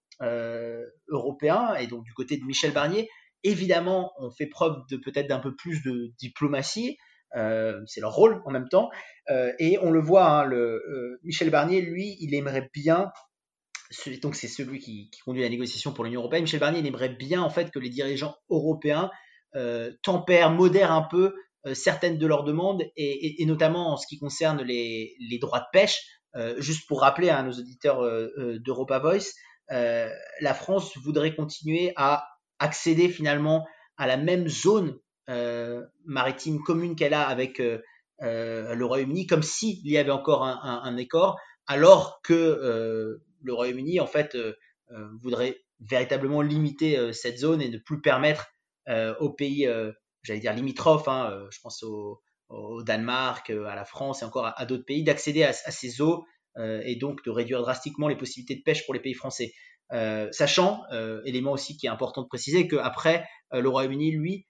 européens 1.08 1.74
et 1.74 1.86
donc 1.86 2.04
du 2.04 2.14
côté 2.14 2.38
de 2.38 2.44
Michel 2.44 2.72
Barnier, 2.72 3.10
évidemment, 3.44 4.12
on 4.18 4.30
fait 4.30 4.46
preuve 4.46 4.78
de 4.90 4.96
peut-être 4.96 5.28
d'un 5.28 5.38
peu 5.38 5.54
plus 5.54 5.82
de 5.82 6.10
diplomatie. 6.18 6.96
c'est 7.34 8.00
leur 8.00 8.14
rôle 8.14 8.40
en 8.46 8.50
même 8.50 8.68
temps. 8.70 8.90
et 9.58 9.78
on 9.82 9.90
le 9.90 10.00
voit, 10.00 10.26
hein, 10.26 10.50
Michel 11.22 11.50
Barnier, 11.50 11.82
lui, 11.82 12.16
il 12.18 12.34
aimerait 12.34 12.70
bien 12.72 13.12
donc 14.22 14.34
c'est 14.34 14.48
celui 14.48 14.78
qui, 14.80 15.10
conduit 15.24 15.42
la 15.42 15.48
négociation 15.48 15.92
pour 15.92 16.04
l'Union 16.04 16.20
européenne. 16.20 16.42
Michel 16.42 16.60
Barnier 16.60 16.86
aimerait 16.86 17.10
bien 17.10 17.42
en 17.42 17.50
fait 17.50 17.70
que 17.70 17.78
les 17.78 17.88
dirigeants 17.88 18.36
européens 18.50 19.10
euh, 19.54 19.92
tempèrent, 20.02 20.50
modèrent 20.50 20.92
un 20.92 21.02
peu 21.02 21.34
euh, 21.66 21.74
certaines 21.74 22.18
de 22.18 22.26
leurs 22.26 22.44
demandes 22.44 22.82
et, 22.96 23.44
notamment 23.46 23.92
en 23.92 23.96
ce 23.96 24.06
qui 24.06 24.18
concerne 24.18 24.62
les, 24.62 25.16
droits 25.40 25.60
de 25.60 25.66
pêche. 25.72 26.00
Euh, 26.34 26.54
juste 26.58 26.86
pour 26.86 27.00
rappeler 27.00 27.30
à 27.30 27.42
nos 27.42 27.52
auditeurs 27.52 28.02
d'Europa 28.58 28.98
Voice, 28.98 29.32
la 29.68 30.54
France 30.54 30.96
voudrait 30.98 31.34
continuer 31.34 31.92
à 31.96 32.26
accéder 32.58 33.08
finalement 33.08 33.66
à 33.96 34.06
la 34.06 34.16
même 34.16 34.48
zone 34.48 34.98
maritime 36.04 36.62
commune 36.62 36.96
qu'elle 36.96 37.14
a 37.14 37.26
avec 37.26 37.58
le 37.58 38.84
Royaume-Uni, 38.84 39.26
comme 39.26 39.42
s'il 39.42 39.86
y 39.88 39.96
avait 39.96 40.10
encore 40.10 40.44
un, 40.44 40.82
un 40.84 40.98
accord, 40.98 41.38
alors 41.66 42.20
que 42.22 43.18
le 43.42 43.54
Royaume-Uni, 43.54 44.00
en 44.00 44.06
fait, 44.06 44.34
euh, 44.34 44.56
euh, 44.90 45.08
voudrait 45.20 45.62
véritablement 45.80 46.42
limiter 46.42 46.98
euh, 46.98 47.12
cette 47.12 47.38
zone 47.38 47.60
et 47.60 47.68
ne 47.68 47.78
plus 47.78 48.00
permettre 48.00 48.48
aux 49.18 49.30
pays, 49.30 49.68
j'allais 50.22 50.38
dire 50.38 50.54
limitrophes, 50.54 51.08
hein, 51.08 51.44
je 51.50 51.58
pense 51.60 51.82
au, 51.82 52.22
Danemark, 52.84 53.50
à 53.50 53.74
la 53.74 53.84
France 53.84 54.22
et 54.22 54.24
encore 54.24 54.52
à, 54.56 54.64
d'autres 54.64 54.84
pays, 54.84 55.02
d'accéder 55.02 55.42
à, 55.42 55.52
ces 55.52 56.00
eaux 56.00 56.24
et 56.56 56.94
donc 56.94 57.24
de 57.24 57.32
réduire 57.32 57.62
drastiquement 57.62 58.06
les 58.06 58.14
possibilités 58.14 58.54
de 58.54 58.62
pêche 58.62 58.84
pour 58.84 58.94
les 58.94 59.00
pays 59.00 59.14
français. 59.14 59.52
sachant, 60.30 60.84
élément 61.24 61.50
aussi 61.50 61.76
qui 61.76 61.86
est 61.86 61.90
important 61.90 62.22
de 62.22 62.28
préciser, 62.28 62.68
qu'après, 62.68 63.26
le 63.50 63.68
Royaume-Uni, 63.68 64.12
lui, 64.12 64.46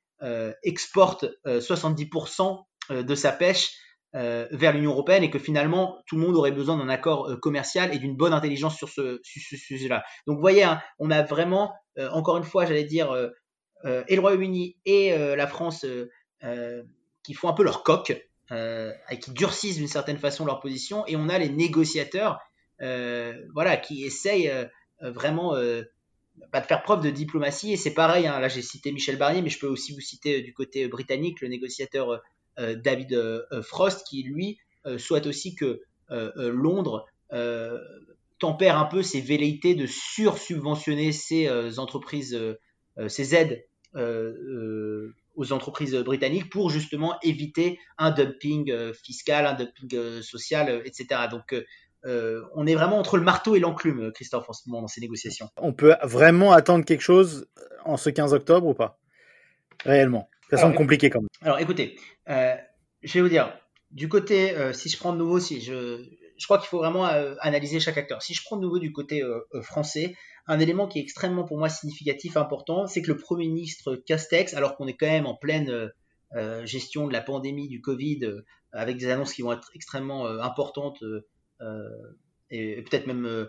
exporte 0.63 1.25
70% 1.47 2.63
de 2.91 3.15
sa 3.15 3.33
pêche 3.33 3.71
euh, 4.17 4.47
vers 4.51 4.73
l'Union 4.73 4.93
européenne 4.93 5.25
et 5.25 5.31
que 5.31 5.39
finalement 5.39 6.03
tout 6.07 6.17
le 6.17 6.23
monde 6.23 6.37
aurait 6.37 6.51
besoin 6.51 6.79
d'un 6.79 6.89
accord 6.89 7.29
euh, 7.29 7.37
commercial 7.37 7.95
et 7.95 7.99
d'une 7.99 8.17
bonne 8.17 8.33
intelligence 8.33 8.75
sur 8.75 8.89
ce, 8.89 9.21
sujet-là. 9.23 10.05
Donc 10.27 10.37
vous 10.37 10.41
voyez, 10.41 10.63
hein, 10.63 10.81
on 10.99 11.11
a 11.11 11.23
vraiment, 11.23 11.75
euh, 11.99 12.09
encore 12.13 12.39
une 12.39 12.45
fois, 12.45 12.65
j'allais 12.65 12.85
dire, 12.85 13.15
et 13.85 14.17
le 14.17 14.21
Royaume-Uni 14.21 14.79
et 14.87 15.17
la 15.17 15.47
France 15.47 15.87
qui 17.23 17.35
font 17.35 17.49
un 17.49 17.53
peu 17.53 17.63
leur 17.63 17.85
coque 17.85 18.11
et 18.51 19.19
qui 19.21 19.31
durcissent 19.33 19.77
d'une 19.77 19.87
certaine 19.87 20.19
façon 20.19 20.45
leur 20.45 20.59
position, 20.59 21.07
et 21.07 21.15
on 21.15 21.29
a 21.29 21.39
les 21.39 21.51
négociateurs, 21.51 22.41
voilà, 22.81 23.77
qui 23.77 24.05
essayent 24.05 24.51
vraiment 25.01 25.55
pas 26.51 26.61
de 26.61 26.67
faire 26.67 26.83
preuve 26.83 27.03
de 27.03 27.11
diplomatie. 27.11 27.75
Et 27.75 27.77
c'est 27.77 27.95
pareil, 27.95 28.27
hein, 28.27 28.41
là 28.41 28.49
j'ai 28.49 28.63
cité 28.63 28.91
Michel 28.91 29.19
Barnier, 29.19 29.43
mais 29.43 29.51
je 29.51 29.61
peux 29.61 29.69
aussi 29.69 29.95
vous 29.95 30.01
citer 30.01 30.43
du 30.43 30.53
côté 30.53 30.89
britannique 30.89 31.41
le 31.43 31.49
négociateur 31.49 32.21
David 32.59 33.13
euh, 33.13 33.43
euh, 33.53 33.63
Frost, 33.63 34.07
qui 34.07 34.23
lui 34.23 34.59
souhaite 34.99 35.27
aussi 35.27 35.57
que 35.57 35.81
Londres 36.09 37.07
tempère 38.39 38.79
un 38.79 38.85
peu 38.85 39.03
ses 39.03 39.21
velléités 39.21 39.75
de 39.75 39.85
sursubventionner 39.85 41.11
ces 41.11 41.51
entreprises, 41.81 42.39
ces 43.09 43.35
aides 43.35 43.67
aux 43.97 45.53
entreprises 45.53 45.97
britanniques 45.97 46.53
pour 46.53 46.71
justement 46.71 47.19
éviter 47.25 47.81
un 47.99 48.13
dumping 48.13 48.93
fiscal, 48.93 49.45
un 49.45 49.55
dumping 49.55 50.23
social, 50.23 50.83
etc. 50.85 51.23
Donc 51.33 51.53
on 52.05 52.65
est 52.69 52.77
vraiment 52.77 53.01
entre 53.01 53.17
le 53.17 53.25
marteau 53.25 53.57
et 53.57 53.59
l'enclume, 53.59 54.13
Christophe, 54.13 54.49
en 54.49 54.53
ce 54.53 54.69
moment 54.69 54.83
dans 54.83 54.87
ces 54.87 55.01
négociations. 55.01 55.49
On 55.57 55.73
peut 55.73 55.97
vraiment 56.05 56.53
attendre 56.53 56.85
quelque 56.85 57.03
chose 57.03 57.49
en 57.85 57.97
ce 57.97 58.09
15 58.09 58.35
octobre 58.35 58.69
ou 58.69 58.75
pas? 58.75 59.01
Réellement? 59.85 60.29
Ça 60.51 60.57
semble 60.59 60.75
compliqué 60.75 61.11
quand 61.11 61.21
même. 61.21 61.29
Alors 61.43 61.59
écoutez, 61.59 61.99
euh, 62.29 62.55
je 63.03 63.13
vais 63.15 63.21
vous 63.21 63.29
dire, 63.29 63.53
du 63.91 64.09
côté, 64.09 64.53
euh, 64.53 64.73
si 64.73 64.89
je 64.89 64.99
prends 64.99 65.13
de 65.13 65.19
nouveau, 65.19 65.41
si 65.41 65.61
je, 65.61 66.05
je 66.37 66.45
crois 66.45 66.59
qu'il 66.59 66.69
faut 66.69 66.79
vraiment 66.79 67.07
euh, 67.07 67.35
analyser 67.41 67.81
chaque 67.81 67.99
acteur. 67.99 68.23
Si 68.23 68.35
je 68.35 68.43
prends 68.45 68.57
de 68.57 68.63
nouveau 68.63 68.79
du 68.79 68.93
côté 68.93 69.23
français, 69.63 70.15
un 70.47 70.61
élément 70.61 70.87
qui 70.87 70.99
est 70.99 71.03
extrêmement 71.03 71.45
pour 71.45 71.59
moi 71.59 71.69
significatif, 71.69 72.37
important, 72.37 72.87
c'est 72.87 73.03
que 73.03 73.09
le 73.09 73.17
Premier 73.17 73.47
ministre 73.47 73.97
Castex, 73.97 74.55
alors 74.55 74.77
qu'on 74.77 74.87
est 74.87 74.97
quand 74.97 75.07
même 75.07 75.27
en 75.27 75.35
pleine 75.35 75.91
gestion 76.65 77.07
de 77.07 77.13
la 77.13 77.23
pandémie 77.23 77.69
du 77.69 77.81
Covid, 77.81 78.21
avec 78.73 78.99
des 78.99 79.09
annonces 79.09 79.33
qui 79.33 79.43
vont 79.43 79.53
être 79.53 79.71
extrêmement 79.75 80.27
importantes 80.27 81.03
et, 82.51 82.83
peut-être 82.83 83.07
même 83.07 83.49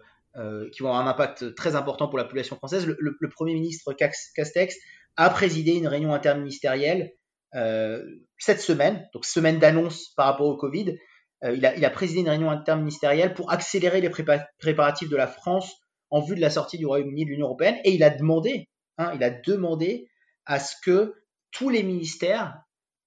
qui 0.71 0.81
vont 0.81 0.89
avoir 0.89 1.05
un 1.05 1.09
impact 1.09 1.55
très 1.55 1.75
important 1.75 2.07
pour 2.07 2.17
la 2.17 2.23
population 2.23 2.55
française, 2.55 2.87
le, 2.87 2.97
le 2.99 3.29
Premier 3.29 3.53
ministre 3.53 3.93
Castex 3.93 4.77
a 5.17 5.29
présidé 5.29 5.73
une 5.73 5.87
réunion 5.87 6.13
interministérielle 6.13 7.11
euh, 7.55 8.03
cette 8.37 8.61
semaine, 8.61 9.07
donc 9.13 9.25
semaine 9.25 9.59
d'annonce 9.59 10.09
par 10.15 10.27
rapport 10.27 10.47
au 10.47 10.57
Covid. 10.57 10.97
Euh, 11.43 11.53
il, 11.55 11.65
a, 11.65 11.89
présidé 11.89 12.21
une 12.21 12.29
réunion 12.29 12.49
interministérielle 12.49 13.33
pour 13.33 13.51
accélérer 13.51 14.01
les 14.01 14.09
préparatifs 14.09 15.09
de 15.09 15.15
la 15.15 15.27
France 15.27 15.71
en 16.09 16.21
vue 16.21 16.35
de 16.35 16.41
la 16.41 16.49
sortie 16.49 16.77
du 16.77 16.85
Royaume-Uni 16.85 17.25
de 17.25 17.29
l'Union 17.29 17.47
européenne 17.47 17.77
et 17.83 17.91
il 17.91 18.03
a 18.03 18.09
demandé, 18.09 18.69
hein, 18.97 19.11
il 19.15 19.23
a 19.23 19.29
demandé 19.29 20.09
à 20.45 20.59
ce 20.59 20.75
que 20.83 21.13
tous 21.51 21.69
les 21.69 21.83
ministères, 21.83 22.55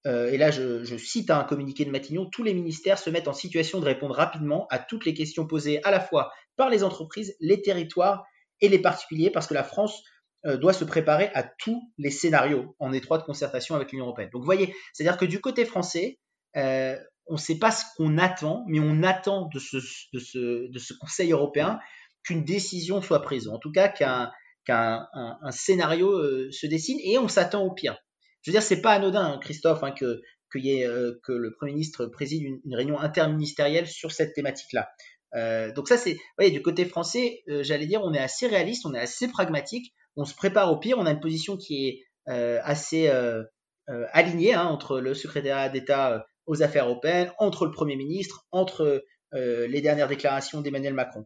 euh, 0.05 0.31
et 0.31 0.37
là 0.37 0.51
je, 0.51 0.83
je, 0.83 0.95
cite 0.97 1.29
un 1.29 1.43
communiqué 1.43 1.83
de 1.83 1.91
Matignon, 1.91 2.25
tous 2.31 2.43
les 2.43 2.53
ministères 2.53 2.99
se 2.99 3.09
mettent 3.09 3.27
en 3.27 3.33
situation 3.33 3.79
de 3.79 3.85
répondre 3.85 4.15
rapidement 4.15 4.67
à 4.69 4.79
toutes 4.79 5.05
les 5.05 5.13
questions 5.13 5.45
posées 5.45 5.83
à 5.83 5.91
la 5.91 5.99
fois 5.99 6.31
par 6.55 6.69
les 6.69 6.83
entreprises, 6.83 7.35
les 7.39 7.61
territoires 7.61 8.23
et 8.61 8.69
les 8.69 8.79
particuliers, 8.79 9.29
parce 9.29 9.47
que 9.47 9.53
la 9.53 9.63
France 9.63 10.03
doit 10.43 10.73
se 10.73 10.83
préparer 10.83 11.29
à 11.33 11.43
tous 11.43 11.91
les 11.97 12.09
scénarios 12.09 12.75
en 12.79 12.93
étroite 12.93 13.25
concertation 13.25 13.75
avec 13.75 13.91
l'Union 13.91 14.05
européenne. 14.05 14.29
Donc 14.33 14.41
vous 14.41 14.45
voyez, 14.45 14.73
c'est-à-dire 14.93 15.17
que 15.17 15.25
du 15.25 15.39
côté 15.39 15.65
français, 15.65 16.17
euh, 16.57 16.97
on 17.27 17.35
ne 17.35 17.39
sait 17.39 17.59
pas 17.59 17.71
ce 17.71 17.85
qu'on 17.95 18.17
attend, 18.17 18.65
mais 18.67 18.79
on 18.79 19.03
attend 19.03 19.47
de 19.53 19.59
ce, 19.59 19.77
de 20.13 20.19
ce, 20.19 20.69
de 20.69 20.79
ce 20.79 20.93
Conseil 20.93 21.31
européen 21.31 21.79
qu'une 22.23 22.43
décision 22.43 23.01
soit 23.01 23.21
prise, 23.21 23.47
en 23.47 23.57
tout 23.57 23.71
cas 23.71 23.87
qu'un 23.87 24.31
un, 24.67 25.51
scénario 25.51 26.11
euh, 26.11 26.49
se 26.51 26.67
dessine, 26.67 26.99
et 27.03 27.17
on 27.17 27.27
s'attend 27.27 27.63
au 27.63 27.71
pire. 27.71 27.97
Je 28.41 28.51
veux 28.51 28.53
dire, 28.53 28.63
c'est 28.63 28.81
pas 28.81 28.93
anodin, 28.93 29.33
hein, 29.33 29.39
Christophe, 29.39 29.83
hein, 29.83 29.91
que, 29.91 30.21
que, 30.49 30.59
le 30.59 31.53
Premier 31.57 31.73
ministre 31.73 32.07
préside 32.07 32.43
une, 32.43 32.59
une 32.65 32.75
réunion 32.75 32.99
interministérielle 32.99 33.87
sur 33.87 34.11
cette 34.11 34.33
thématique-là. 34.33 34.89
Euh, 35.35 35.71
donc 35.71 35.87
ça, 35.87 35.97
c'est, 35.97 36.13
vous 36.13 36.19
voyez, 36.37 36.51
du 36.51 36.61
côté 36.61 36.85
français, 36.85 37.43
j'allais 37.47 37.85
dire, 37.85 38.01
on 38.03 38.13
est 38.13 38.19
assez 38.19 38.47
réaliste, 38.47 38.85
on 38.85 38.93
est 38.93 38.99
assez 38.99 39.29
pragmatique 39.29 39.93
on 40.15 40.25
se 40.25 40.35
prépare 40.35 40.71
au 40.71 40.77
pire. 40.77 40.97
On 40.97 41.05
a 41.05 41.11
une 41.11 41.19
position 41.19 41.57
qui 41.57 41.87
est 41.87 42.03
euh, 42.29 42.59
assez 42.63 43.07
euh, 43.09 43.43
euh, 43.89 44.05
alignée 44.11 44.53
hein, 44.53 44.65
entre 44.65 44.99
le 44.99 45.13
secrétaire 45.13 45.71
d'État 45.71 46.25
aux 46.45 46.61
affaires 46.61 46.85
européennes, 46.85 47.31
entre 47.39 47.65
le 47.65 47.71
Premier 47.71 47.95
ministre, 47.95 48.45
entre 48.51 49.03
les 49.33 49.79
dernières 49.79 50.09
déclarations 50.09 50.59
d'Emmanuel 50.59 50.93
Macron. 50.93 51.25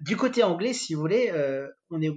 du 0.00 0.16
côté 0.16 0.44
anglais, 0.44 0.72
si 0.72 0.94
vous 0.94 1.00
voulez, 1.00 1.32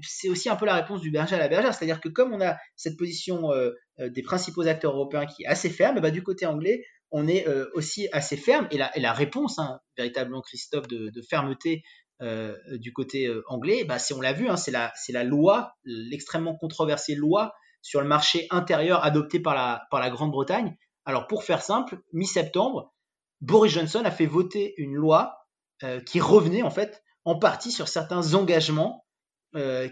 c'est 0.04 0.30
aussi 0.30 0.50
un 0.50 0.56
peu 0.56 0.68
la 0.68 0.76
réponse 0.76 1.02
du 1.02 1.10
berger 1.10 1.36
à 1.36 1.40
la 1.40 1.48
bergère, 1.48 1.74
c'est-à-dire 1.74 2.00
que 2.00 2.10
comme 2.10 2.32
on 2.32 2.42
a 2.42 2.58
cette 2.76 2.96
position 2.96 3.50
des 3.98 4.22
principaux 4.22 4.68
acteurs 4.68 4.94
européens 4.94 5.26
qui 5.26 5.44
est 5.44 5.48
assez 5.48 5.72
ferme, 5.72 6.00
bah, 6.00 6.12
du 6.12 6.22
côté 6.22 6.46
anglais, 6.46 6.84
on 7.10 7.28
est 7.28 7.48
aussi 7.74 8.08
assez 8.12 8.38
ferme. 8.38 8.68
Et 8.70 8.78
la, 8.78 9.14
réponse, 9.14 9.58
hein, 9.58 9.80
véritablement, 9.98 10.42
Christophe, 10.42 10.88
de 10.88 11.22
fermeté 11.28 11.82
euh, 12.22 12.58
du 12.72 12.92
côté 12.92 13.28
euh, 13.28 13.44
anglais, 13.48 13.86
bah, 13.86 13.98
on 14.14 14.20
l'a 14.20 14.34
vu, 14.34 14.50
hein, 14.50 14.58
c'est 14.58 14.72
la, 14.72 15.24
loi, 15.24 15.74
l'extrêmement 15.86 16.56
controversée 16.56 17.16
loi 17.16 17.54
sur 17.82 18.02
le 18.02 18.08
marché 18.08 18.46
intérieur 18.50 19.06
adoptée 19.06 19.40
par 19.40 19.56
la, 19.56 20.10
Grande-Bretagne. 20.10 20.76
Alors 21.06 21.28
pour 21.28 21.44
faire 21.44 21.62
simple, 21.62 22.02
mi-septembre, 22.12 22.94
Boris 23.40 23.72
Johnson 23.72 24.02
a 24.04 24.12
fait 24.12 24.26
voter 24.26 24.74
une 24.78 24.96
loi 24.96 25.38
euh, 25.84 26.02
qui 26.02 26.20
revenait 26.20 26.62
en 26.62 26.70
fait 26.70 27.02
en 27.24 27.40
partie 27.40 27.72
sur 27.72 27.88
certains 27.88 28.34
engagements 28.34 29.06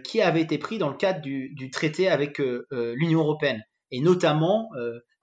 qui 0.04 0.22
avait 0.22 0.42
été 0.42 0.60
pris 0.60 0.78
dans 0.78 0.90
le 0.90 0.96
cadre 0.96 1.20
du, 1.20 1.52
du 1.56 1.72
traité 1.72 2.08
avec 2.10 2.38
l'Union 2.70 3.22
européenne. 3.22 3.64
Et 3.90 4.02
notamment, 4.02 4.70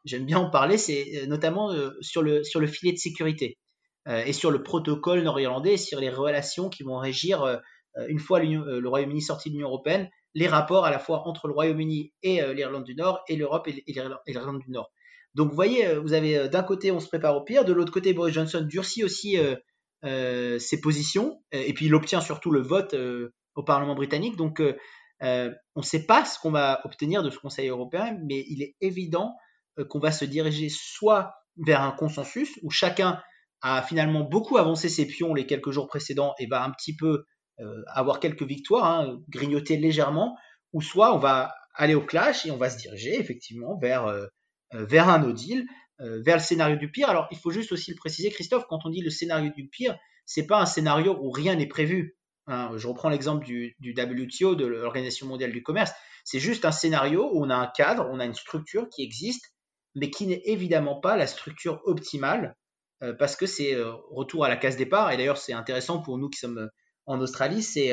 j'aime 0.05 0.27
bien 0.27 0.39
en 0.39 0.51
parler, 0.51 0.77
c'est 0.77 1.25
notamment 1.29 1.73
sur, 2.01 2.21
le, 2.21 2.43
sur 2.43 2.59
le 2.59 2.67
filet 2.67 2.91
de 2.91 2.99
sécurité 2.99 3.59
et 4.07 4.33
sur 4.33 4.51
le 4.51 4.63
protocole 4.63 5.23
nord-irlandais 5.23 5.77
sur 5.77 5.99
les 5.99 6.11
relations 6.11 6.69
qui 6.69 6.83
vont 6.83 6.99
régir, 6.99 7.61
une 8.09 8.19
fois 8.19 8.41
le 8.41 8.87
Royaume-Uni 8.87 9.23
sorti 9.23 9.49
de 9.49 9.55
l'Union 9.55 9.69
européenne, 9.69 10.11
les 10.35 10.47
rapports 10.47 10.85
à 10.85 10.91
la 10.91 10.99
fois 10.99 11.27
entre 11.27 11.49
le 11.49 11.55
Royaume-Uni 11.55 12.13
et 12.23 12.43
l'Irlande 12.55 12.85
du 12.85 12.95
Nord 12.95 13.25
et 13.29 13.37
l'Europe 13.37 13.67
et 13.67 13.83
l'Irlande 14.27 14.59
du 14.59 14.71
Nord. 14.71 14.91
Donc 15.35 15.49
vous 15.49 15.55
voyez, 15.55 15.97
vous 15.97 16.13
avez 16.13 16.49
d'un 16.49 16.63
côté 16.63 16.93
on 16.93 17.01
se 17.01 17.09
prépare 17.09 17.35
au 17.35 17.43
pire, 17.43 17.65
de 17.65 17.73
l'autre 17.73 17.93
côté 17.93 18.13
Boris 18.13 18.35
Johnson 18.35 18.61
durcit 18.69 19.05
aussi 19.05 19.39
euh, 20.05 20.59
ses 20.59 20.83
positions, 20.83 21.43
euh, 21.55 21.63
et 21.65 21.73
puis 21.73 21.87
il 21.87 21.95
obtient 21.95 22.21
surtout 22.21 22.51
le 22.51 22.61
vote 22.61 22.93
euh, 22.93 23.33
au 23.55 23.63
Parlement 23.63 23.95
britannique. 23.95 24.37
Donc 24.37 24.61
on 25.21 25.81
ne 25.81 25.83
sait 25.83 26.05
pas 26.05 26.27
ce 26.27 26.39
qu'on 26.39 26.51
va 26.51 26.83
obtenir 26.85 27.23
de 27.23 27.31
ce 27.31 27.39
Conseil 27.39 27.69
européen, 27.69 28.19
mais 28.27 28.45
il 28.49 28.63
est 28.63 28.77
évident 28.83 29.35
qu'on 29.89 30.01
va 30.01 30.13
se 30.13 30.27
diriger 30.27 30.69
soit 30.69 31.33
vers 31.57 31.81
un 31.81 31.93
consensus 31.93 32.59
où 32.63 32.71
chacun 32.71 33.23
a 33.65 33.83
finalement 33.83 34.21
beaucoup 34.21 34.59
avancé 34.59 34.89
ses 34.89 35.07
pions 35.07 35.35
les 35.35 35.47
quelques 35.47 35.73
jours 35.73 35.89
précédents 35.89 36.35
et 36.39 36.47
va 36.47 36.63
un 36.63 36.71
petit 36.71 36.95
peu 36.95 37.25
avoir 37.87 38.19
quelques 38.19 38.43
victoires, 38.43 38.85
hein, 38.85 39.21
grignoter 39.29 39.77
légèrement, 39.77 40.37
ou 40.73 40.83
soit 40.83 41.15
on 41.15 41.19
va 41.19 41.55
aller 41.75 41.95
au 41.95 42.05
clash 42.05 42.47
et 42.47 42.51
on 42.51 42.57
va 42.57 42.69
se 42.69 42.77
diriger 42.77 43.19
effectivement 43.19 43.79
vers, 43.79 44.13
vers 44.73 45.09
un 45.09 45.21
no 45.21 45.33
deal 45.33 45.65
euh, 46.01 46.21
vers 46.23 46.37
le 46.37 46.43
scénario 46.43 46.77
du 46.77 46.91
pire. 46.91 47.09
Alors, 47.09 47.29
il 47.31 47.39
faut 47.39 47.53
juste 47.53 47.71
aussi 47.71 47.93
le 47.93 47.97
préciser, 47.97 48.31
Christophe, 48.31 48.65
quand 48.69 48.85
on 48.85 48.91
dit 48.91 49.01
le 49.01 49.11
scénario 49.11 49.53
du 49.53 49.69
pire, 49.69 49.97
c'est 50.27 50.47
pas 50.47 50.61
un 50.61 50.67
scénario 50.67 51.17
où 51.21 51.31
rien 51.31 51.55
n'est 51.55 51.69
prévu. 51.69 52.17
Hein. 52.47 52.73
je 52.77 52.89
reprends 52.89 53.09
l'exemple 53.09 53.47
du, 53.47 53.75
WTO, 53.81 54.55
de 54.55 54.67
l'Organisation 54.67 55.27
mondiale 55.27 55.53
du 55.53 55.63
commerce. 55.63 55.93
C'est 56.25 56.41
juste 56.41 56.65
un 56.65 56.73
scénario 56.73 57.31
où 57.33 57.45
on 57.45 57.49
a 57.49 57.55
un 57.55 57.69
cadre, 57.69 58.09
on 58.11 58.19
a 58.19 58.25
une 58.25 58.35
structure 58.35 58.89
qui 58.89 59.03
existe, 59.03 59.55
mais 59.95 60.11
qui 60.11 60.27
n'est 60.27 60.43
évidemment 60.45 61.01
pas 61.01 61.17
la 61.17 61.29
structure 61.29 61.81
optimale, 61.85 62.49
euh, 62.49 62.64
parce 63.13 63.37
que 63.37 63.47
c'est 63.47 63.75
euh, 63.75 63.93
retour 64.11 64.45
à 64.45 64.49
la 64.49 64.57
case 64.57 64.77
départ. 64.77 65.13
Et 65.13 65.17
d'ailleurs, 65.17 65.39
c'est 65.39 65.53
intéressant 65.53 66.01
pour 66.01 66.19
nous 66.19 66.29
qui 66.29 66.39
sommes 66.39 66.69
en 67.07 67.21
Australie, 67.21 67.63
c'est 67.63 67.93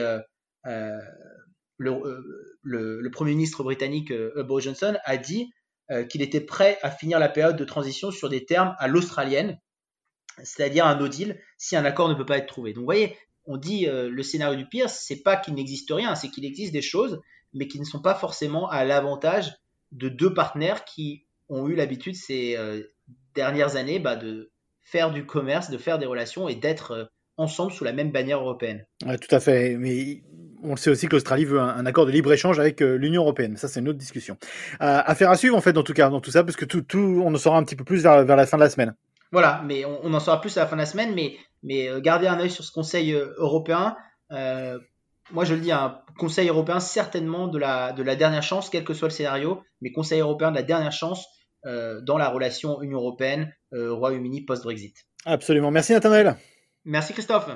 le, 1.78 3.10
Premier 3.12 3.32
ministre 3.32 3.64
britannique 3.64 4.14
Boris 4.14 4.66
Johnson 4.66 4.98
a 5.04 5.18
dit 5.18 5.52
euh, 5.92 6.06
qu'il 6.06 6.22
était 6.22 6.40
prêt 6.40 6.78
à 6.84 6.90
finir 6.90 7.20
la 7.20 7.28
période 7.28 7.58
de 7.58 7.66
transition 7.66 8.12
sur 8.12 8.30
des 8.30 8.46
termes 8.46 8.76
à 8.80 8.88
l'australienne, 8.88 9.60
c'est-à-dire 10.42 10.86
un 10.86 10.96
no 10.96 11.10
deal 11.10 11.38
si 11.58 11.76
un 11.76 11.84
accord 11.84 12.08
ne 12.08 12.14
peut 12.14 12.26
pas 12.26 12.38
être 12.38 12.48
trouvé. 12.48 12.72
Donc 12.72 12.84
vous 12.84 12.86
voyez, 12.86 13.18
on 13.44 13.58
dit 13.58 13.90
euh, 13.90 14.10
le 14.10 14.24
scénario 14.24 14.56
du 14.56 14.66
pire, 14.66 14.90
c'est 14.90 15.22
pas 15.22 15.36
qu'il 15.36 15.54
n'existe 15.54 15.92
rien, 15.92 16.16
c'est 16.16 16.30
qu'il 16.30 16.46
existe 16.46 16.72
des 16.72 16.82
choses, 16.82 17.20
mais 17.54 17.68
qui 17.68 17.78
ne 17.78 17.84
sont 17.84 18.02
pas 18.02 18.16
forcément 18.16 18.70
à 18.70 18.86
l'avantage 18.86 19.52
de 19.92 20.08
deux 20.08 20.34
partenaires 20.34 20.86
qui 20.86 21.26
ont 21.50 21.68
eu 21.68 21.76
l'habitude 21.76 22.16
ces 22.16 22.56
euh, 22.56 22.84
dernières 23.36 23.76
années 23.76 24.00
bah, 24.00 24.16
de 24.16 24.51
faire 24.84 25.12
du 25.12 25.26
commerce, 25.26 25.70
de 25.70 25.78
faire 25.78 26.00
des 26.00 26.06
relations 26.06 26.50
et 26.50 26.56
d'être 26.56 27.12
ensemble 27.38 27.72
sous 27.72 27.84
la 27.84 27.94
même 27.94 28.12
bannière 28.12 28.40
européenne. 28.40 28.86
tout 29.00 29.36
à 29.36 29.40
fait. 29.40 29.76
Mais 29.78 30.22
on 30.64 30.76
sait 30.76 30.90
aussi 30.90 31.08
que 31.08 31.14
l'Australie 31.14 31.46
veut 31.46 31.60
un, 31.60 31.86
accord 31.86 32.06
de 32.06 32.12
libre-échange 32.12 32.60
avec 32.60 32.82
euh, 32.82 32.96
l'Union 32.96 33.24
européenne. 33.24 33.58
Ça, 33.58 33.68
c'est 33.68 33.80
une 33.80 33.90
autre 33.90 33.98
discussion. 33.98 34.38
Euh, 34.82 35.02
affaire 35.06 35.30
à 35.32 35.36
suivre, 35.36 35.56
en 35.56 35.62
fait, 35.62 35.74
dans 35.74 35.84
tout 35.84 35.94
cas, 35.94 36.10
dans 36.10 36.22
tout 36.22 36.32
ça, 36.32 36.44
parce 36.44 36.56
que 36.56 36.66
tout, 36.66 36.82
tout 36.82 37.22
on 37.26 37.34
en 37.34 37.38
saura 37.38 37.58
un 37.58 37.64
petit 37.64 37.76
peu 37.76 37.84
plus 37.84 38.04
vers, 38.04 38.24
la 38.26 38.46
fin 38.46 38.58
de 38.58 38.64
la 38.64 38.70
semaine. 38.70 38.96
Voilà, 39.32 39.62
mais 39.66 39.86
on, 39.86 40.14
en 40.14 40.20
saura 40.20 40.42
plus 40.42 40.58
à 40.58 40.62
la 40.62 40.68
fin 40.68 40.76
de 40.76 40.82
la 40.82 40.86
semaine, 40.86 41.14
mais, 41.16 41.38
mais 41.64 41.88
euh, 41.88 42.00
gardez 42.00 42.28
un 42.28 42.40
œil 42.40 42.52
sur 42.52 42.64
ce 42.64 42.72
Conseil 42.72 43.14
européen. 43.38 43.96
moi, 44.30 45.46
je 45.46 45.56
le 45.56 45.62
dis, 45.62 45.72
un 45.72 46.00
Conseil 46.18 46.50
européen 46.50 46.80
certainement 46.80 47.48
de 47.48 47.58
la, 47.58 47.94
de 47.94 48.04
la 48.04 48.16
dernière 48.16 48.44
chance, 48.44 48.70
quel 48.70 48.84
que 48.84 48.94
soit 48.94 49.08
le 49.08 49.14
scénario, 49.14 49.64
mais 49.82 49.92
Conseil 49.92 50.20
européen 50.20 50.52
de 50.52 50.56
la 50.56 50.64
dernière 50.64 50.92
chance 50.92 51.26
dans 51.64 52.18
la 52.18 52.30
relation 52.30 52.82
Union 52.82 53.00
européenne, 53.00 53.54
Royaume-Uni 53.72 54.42
post-Brexit. 54.46 54.96
Absolument. 55.26 55.72
Merci 55.72 55.94
Nathanaël. 55.94 56.36
Merci 56.86 57.14
Christophe. 57.14 57.50